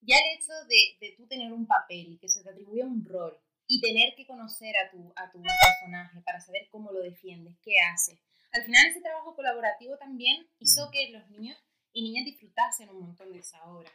ya 0.00 0.16
el 0.16 0.38
hecho 0.38 0.52
de, 0.68 0.96
de 1.06 1.14
tú 1.16 1.26
tener 1.26 1.52
un 1.52 1.66
papel 1.66 2.12
y 2.14 2.18
que 2.18 2.28
se 2.28 2.42
te 2.42 2.50
atribuya 2.50 2.84
un 2.84 3.04
rol 3.04 3.38
y 3.66 3.80
tener 3.80 4.14
que 4.14 4.26
conocer 4.26 4.74
a 4.76 4.90
tu, 4.90 5.12
a 5.16 5.30
tu 5.30 5.42
personaje 5.42 6.20
para 6.22 6.40
saber 6.40 6.68
cómo 6.70 6.90
lo 6.92 7.00
defiendes, 7.00 7.56
qué 7.62 7.74
haces. 7.80 8.18
Al 8.52 8.62
final 8.64 8.86
ese 8.86 9.00
trabajo 9.00 9.34
colaborativo 9.34 9.96
también 9.98 10.46
hizo 10.58 10.86
Mm. 10.88 10.90
que 10.90 11.10
los 11.10 11.30
niños 11.30 11.58
y 11.92 12.02
niñas 12.02 12.24
disfrutasen 12.24 12.88
un 12.90 13.00
montón 13.00 13.32
de 13.32 13.38
esa 13.38 13.64
obra. 13.64 13.90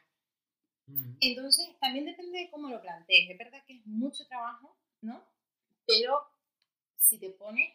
Mm. 0.88 1.18
Entonces, 1.22 1.68
también 1.80 2.06
depende 2.06 2.40
de 2.40 2.50
cómo 2.50 2.70
lo 2.70 2.82
plantees. 2.82 3.30
Es 3.30 3.38
verdad 3.38 3.64
que 3.66 3.76
es 3.78 3.86
mucho 3.86 4.26
trabajo, 4.28 4.76
¿no? 5.02 5.24
Pero 5.86 6.20
si 7.10 7.18
te 7.18 7.32
pones, 7.32 7.74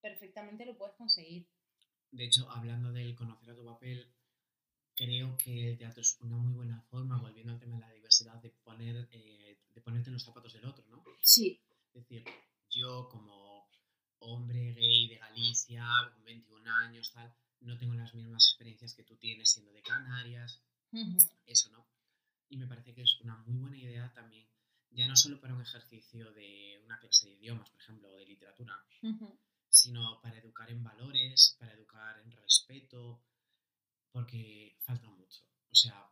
perfectamente 0.00 0.66
lo 0.66 0.76
puedes 0.76 0.94
conseguir. 0.96 1.48
De 2.10 2.24
hecho, 2.24 2.50
hablando 2.50 2.92
del 2.92 3.14
conocer 3.14 3.50
a 3.50 3.56
tu 3.56 3.64
papel, 3.64 4.06
creo 4.94 5.36
que 5.38 5.70
el 5.70 5.78
teatro 5.78 6.02
es 6.02 6.18
una 6.20 6.36
muy 6.36 6.52
buena 6.52 6.82
forma, 6.82 7.18
volviendo 7.18 7.54
al 7.54 7.58
tema 7.58 7.76
de 7.76 7.80
la 7.80 7.92
diversidad, 7.92 8.34
de, 8.42 8.50
poner, 8.50 9.08
eh, 9.10 9.58
de 9.74 9.80
ponerte 9.80 10.10
en 10.10 10.14
los 10.14 10.24
zapatos 10.24 10.52
del 10.52 10.66
otro, 10.66 10.84
¿no? 10.88 11.02
Sí. 11.22 11.60
Es 11.94 12.02
decir, 12.02 12.24
yo 12.70 13.08
como 13.08 13.68
hombre 14.18 14.74
gay 14.74 15.08
de 15.08 15.18
Galicia, 15.18 15.86
con 16.12 16.24
21 16.24 16.70
años, 16.76 17.12
tal, 17.12 17.34
no 17.60 17.78
tengo 17.78 17.94
las 17.94 18.14
mismas 18.14 18.46
experiencias 18.48 18.94
que 18.94 19.04
tú 19.04 19.16
tienes 19.16 19.50
siendo 19.50 19.72
de 19.72 19.82
Canarias, 19.82 20.62
eso, 21.46 21.70
¿no? 21.70 21.86
Y 22.48 22.58
me 22.58 22.66
parece 22.66 22.94
que 22.94 23.02
es 23.02 23.20
una 23.20 23.36
muy 23.38 23.58
buena 23.58 23.78
idea 23.78 24.12
también, 24.12 24.45
ya 24.96 25.06
no 25.06 25.14
solo 25.16 25.38
para 25.40 25.54
un 25.54 25.60
ejercicio 25.62 26.32
de 26.32 26.80
una 26.84 26.98
clase 26.98 27.26
de 27.28 27.34
idiomas, 27.34 27.68
por 27.70 27.80
ejemplo, 27.80 28.10
o 28.10 28.16
de 28.16 28.24
literatura, 28.24 28.82
sino 29.68 30.20
para 30.22 30.38
educar 30.38 30.70
en 30.70 30.82
valores, 30.82 31.56
para 31.58 31.72
educar 31.74 32.18
en 32.20 32.32
respeto, 32.32 33.22
porque 34.10 34.76
falta 34.80 35.08
mucho. 35.10 35.44
O 35.70 35.74
sea, 35.74 36.10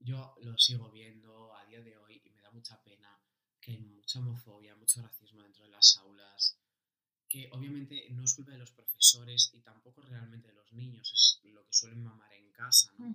yo 0.00 0.34
lo 0.42 0.56
sigo 0.58 0.90
viendo 0.90 1.54
a 1.56 1.64
día 1.64 1.80
de 1.80 1.96
hoy 1.96 2.20
y 2.24 2.30
me 2.30 2.42
da 2.42 2.50
mucha 2.50 2.82
pena 2.82 3.18
que 3.60 3.72
hay 3.72 3.78
mucha 3.78 4.18
homofobia, 4.18 4.76
mucho 4.76 5.00
racismo 5.02 5.42
dentro 5.42 5.64
de 5.64 5.70
las 5.70 5.96
aulas, 5.98 6.60
que 7.28 7.48
obviamente 7.52 8.06
no 8.10 8.22
es 8.24 8.34
culpa 8.34 8.52
de 8.52 8.58
los 8.58 8.70
profesores 8.72 9.50
y 9.54 9.60
tampoco 9.60 10.02
realmente 10.02 10.48
de 10.48 10.54
los 10.54 10.72
niños, 10.72 11.10
es 11.12 11.40
lo 11.52 11.64
que 11.64 11.72
suelen 11.72 12.02
mamar 12.02 12.32
en 12.34 12.50
casa, 12.52 12.92
¿no? 12.98 13.06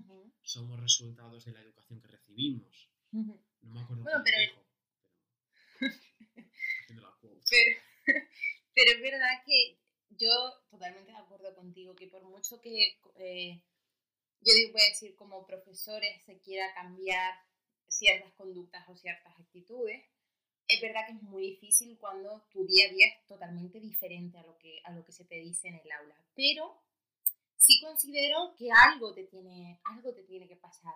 Somos 0.42 0.80
resultados 0.80 1.46
de 1.46 1.52
la 1.52 1.62
educación 1.62 2.00
que 2.02 2.08
recibimos. 2.08 2.90
No 3.12 3.72
me 3.74 3.82
acuerdo 3.82 4.04
Bueno, 4.04 4.22
pero- 4.24 4.40
dijo, 4.40 4.63
pero... 6.88 7.14
Pero, 8.76 8.92
es 8.92 9.02
verdad 9.02 9.44
que 9.46 9.78
yo 10.10 10.30
totalmente 10.72 11.12
de 11.12 11.18
acuerdo 11.18 11.54
contigo, 11.54 11.96
que 11.96 12.08
por 12.08 12.24
mucho 12.24 12.60
que 12.60 13.00
eh, 13.18 13.62
yo 14.42 14.54
voy 14.72 14.82
a 14.82 14.90
decir 14.90 15.16
como 15.16 15.46
profesores 15.46 16.24
se 16.24 16.40
quiera 16.40 16.74
cambiar 16.74 17.36
ciertas 17.88 18.34
conductas 18.34 18.84
o 18.90 18.98
ciertas 18.98 19.40
actitudes, 19.40 20.04
es 20.68 20.82
verdad 20.82 21.06
que 21.06 21.14
es 21.14 21.22
muy 21.22 21.52
difícil 21.52 21.98
cuando 22.00 22.48
tu 22.52 22.66
día 22.66 22.88
a 22.88 22.92
día 22.92 23.08
es 23.08 23.26
totalmente 23.28 23.80
diferente 23.80 24.38
a 24.38 24.44
lo 24.44 24.58
que, 24.58 24.82
a 24.86 24.92
lo 24.92 25.04
que 25.04 25.12
se 25.12 25.26
te 25.26 25.36
dice 25.36 25.68
en 25.68 25.76
el 25.76 25.92
aula. 25.92 26.16
Pero 26.36 26.82
sí 27.58 27.80
considero 27.82 28.56
que 28.58 28.70
algo 28.72 29.14
te 29.14 29.26
tiene, 29.26 29.80
algo 29.84 30.14
te 30.14 30.24
tiene 30.24 30.48
que 30.48 30.56
pasar. 30.56 30.96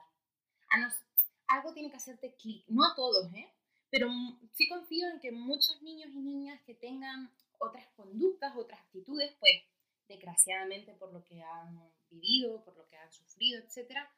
Algo 1.47 1.73
tiene 1.73 1.89
que 1.89 1.97
hacerte 1.97 2.35
clic. 2.35 2.65
No 2.67 2.83
a 2.85 2.95
todos, 2.95 3.33
¿eh? 3.33 3.53
Pero 3.89 4.09
sí 4.53 4.67
confío 4.67 5.07
en 5.09 5.19
que 5.19 5.31
muchos 5.31 5.81
niños 5.81 6.09
y 6.13 6.19
niñas 6.19 6.61
que 6.65 6.73
tengan 6.73 7.31
otras 7.59 7.87
conductas, 7.95 8.55
otras 8.55 8.81
actitudes, 8.81 9.35
pues 9.39 9.63
desgraciadamente 10.07 10.93
por 10.93 11.11
lo 11.13 11.23
que 11.23 11.41
han 11.41 11.91
vivido, 12.09 12.63
por 12.63 12.75
lo 12.77 12.87
que 12.87 12.97
han 12.97 13.11
sufrido, 13.11 13.61
etcétera, 13.61 14.09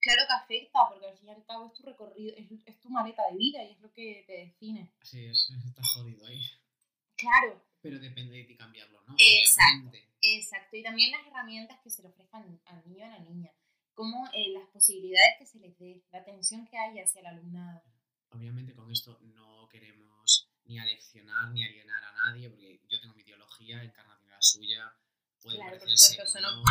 claro 0.00 0.22
que 0.26 0.34
afecta, 0.34 0.78
porque 0.90 1.06
al 1.06 1.16
fin 1.16 1.28
y 1.28 1.32
al 1.32 1.44
cabo 1.44 1.66
es 1.66 1.74
tu 1.74 1.82
recorrido, 1.84 2.34
es, 2.36 2.50
es 2.66 2.80
tu 2.80 2.90
maleta 2.90 3.22
de 3.30 3.36
vida 3.36 3.64
y 3.64 3.72
es 3.72 3.80
lo 3.80 3.92
que 3.92 4.24
te 4.26 4.32
define. 4.32 4.92
Sí, 5.02 5.26
es, 5.26 5.50
está 5.66 5.82
jodido 5.94 6.26
ahí. 6.26 6.40
Claro, 7.16 7.62
Pero 7.80 7.98
depende 8.00 8.36
de 8.36 8.44
ti 8.44 8.56
cambiarlo, 8.56 9.00
¿no? 9.06 9.14
Exacto. 9.16 9.88
Obviamente. 9.88 10.08
exacto. 10.22 10.76
Y 10.76 10.82
también 10.82 11.12
las 11.12 11.26
herramientas 11.26 11.78
que 11.80 11.90
se 11.90 12.02
le 12.02 12.08
ofrezcan 12.08 12.60
al 12.64 12.88
niño 12.88 12.98
y 12.98 13.02
a 13.02 13.08
la 13.08 13.18
niña, 13.20 13.52
como 13.94 14.28
eh, 14.32 14.50
las 14.50 14.66
posibilidades 14.70 15.38
que 15.38 15.46
se 15.46 15.58
les 15.58 15.78
dé, 15.78 16.02
la 16.10 16.18
atención 16.18 16.66
que 16.66 16.78
hay 16.78 16.98
hacia 16.98 17.20
el 17.20 17.26
alumnado. 17.26 17.82
Obviamente 18.32 18.74
con 18.74 18.90
esto 18.90 19.18
no 19.22 19.68
queremos 19.70 20.48
ni 20.64 20.78
aleccionar 20.78 21.50
ni 21.52 21.64
alienar 21.64 22.02
a 22.04 22.12
nadie, 22.12 22.48
porque 22.48 22.80
yo 22.88 23.00
tengo 23.00 23.14
mi 23.14 23.22
ideología, 23.22 23.82
Encarna 23.82 24.16
tiene 24.18 24.32
la 24.32 24.42
suya, 24.42 24.92
puede 25.40 25.56
Claro, 25.58 25.78
parecerse 25.78 26.12
supuesto, 26.14 26.38
o 26.38 26.42
no- 26.42 26.56
no. 26.56 26.64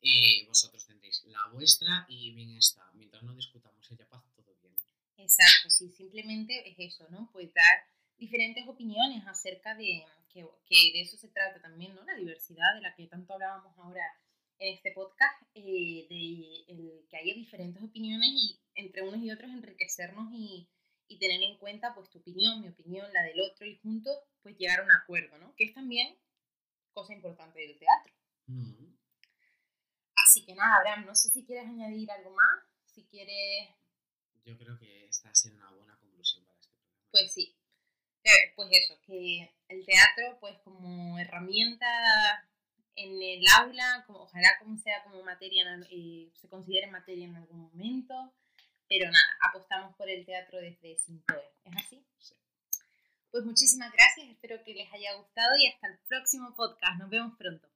Eh, 0.00 0.44
vosotros 0.46 0.86
tendréis 0.86 1.24
la 1.24 1.46
vuestra 1.52 2.06
y 2.08 2.32
bien 2.32 2.56
está. 2.56 2.88
Mientras 2.94 3.22
no 3.24 3.34
discutamos 3.34 3.90
ella 3.90 4.06
paz, 4.08 4.22
todo 4.36 4.54
bien. 4.62 4.74
Exacto, 5.16 5.70
sí, 5.70 5.90
simplemente 5.90 6.70
es 6.70 6.76
eso, 6.78 7.08
¿no? 7.10 7.28
Pues 7.32 7.52
dar 7.52 7.84
diferentes 8.16 8.66
opiniones 8.68 9.26
acerca 9.26 9.74
de 9.74 10.04
que, 10.28 10.46
que 10.66 10.92
de 10.92 11.00
eso 11.00 11.16
se 11.16 11.28
trata 11.28 11.60
también, 11.60 11.94
¿no? 11.94 12.04
La 12.04 12.14
diversidad 12.14 12.74
de 12.74 12.80
la 12.82 12.94
que 12.94 13.06
tanto 13.08 13.32
hablábamos 13.32 13.76
ahora 13.78 14.04
en 14.60 14.74
este 14.74 14.92
podcast, 14.92 15.42
eh, 15.54 16.06
de 16.08 16.64
el, 16.68 17.06
que 17.08 17.16
haya 17.16 17.34
diferentes 17.34 17.82
opiniones 17.82 18.28
y 18.32 18.60
entre 18.74 19.02
unos 19.02 19.20
y 19.22 19.30
otros 19.32 19.50
enriquecernos 19.50 20.32
y, 20.32 20.68
y 21.08 21.18
tener 21.18 21.42
en 21.42 21.58
cuenta 21.58 21.94
pues 21.94 22.10
tu 22.10 22.18
opinión, 22.18 22.60
mi 22.60 22.68
opinión, 22.68 23.12
la 23.12 23.22
del 23.22 23.40
otro 23.40 23.66
y 23.66 23.78
juntos 23.78 24.16
pues 24.42 24.56
llegar 24.56 24.80
a 24.80 24.84
un 24.84 24.92
acuerdo, 24.92 25.38
¿no? 25.38 25.54
Que 25.56 25.64
es 25.64 25.74
también 25.74 26.16
cosa 26.92 27.14
importante 27.14 27.58
del 27.60 27.78
teatro. 27.78 28.14
Mm. 28.46 28.94
Así 30.16 30.44
que 30.44 30.54
nada, 30.54 30.76
Abraham, 30.76 31.06
no 31.06 31.14
sé 31.14 31.30
si 31.30 31.44
quieres 31.44 31.66
añadir 31.66 32.10
algo 32.10 32.30
más, 32.30 32.64
si 32.86 33.04
quieres 33.06 33.70
Yo 34.44 34.56
creo 34.58 34.78
que 34.78 35.06
esta 35.06 35.30
ha 35.30 35.34
sido 35.34 35.56
una 35.56 35.70
buena 35.72 35.96
conclusión 35.98 36.44
para 36.44 36.58
este 36.58 36.68
programa. 36.68 37.08
Pues 37.10 37.32
sí. 37.32 37.54
Pues 38.56 38.68
eso, 38.72 39.00
que 39.06 39.54
el 39.68 39.86
teatro, 39.86 40.38
pues 40.40 40.58
como 40.58 41.18
herramienta 41.18 41.86
en 42.94 43.22
el 43.22 43.44
aula, 43.58 44.04
como, 44.06 44.20
ojalá 44.24 44.48
como 44.58 44.76
sea 44.76 45.02
como 45.04 45.22
materia, 45.22 45.64
eh, 45.90 46.30
se 46.34 46.48
considere 46.48 46.88
materia 46.88 47.26
en 47.26 47.36
algún 47.36 47.60
momento, 47.60 48.34
pero 48.88 49.06
nada, 49.06 49.38
apostamos 49.48 49.94
por 49.96 50.08
el 50.08 50.24
teatro 50.24 50.58
desde 50.58 50.96
Sintoe. 50.96 51.44
¿Es 51.64 51.76
así? 51.76 52.04
Sí. 52.18 52.34
Pues 53.30 53.44
muchísimas 53.44 53.92
gracias, 53.92 54.28
espero 54.28 54.62
que 54.64 54.74
les 54.74 54.92
haya 54.92 55.14
gustado 55.14 55.56
y 55.58 55.66
hasta 55.66 55.88
el 55.88 55.98
próximo 56.08 56.54
podcast. 56.56 56.98
Nos 56.98 57.10
vemos 57.10 57.36
pronto. 57.36 57.68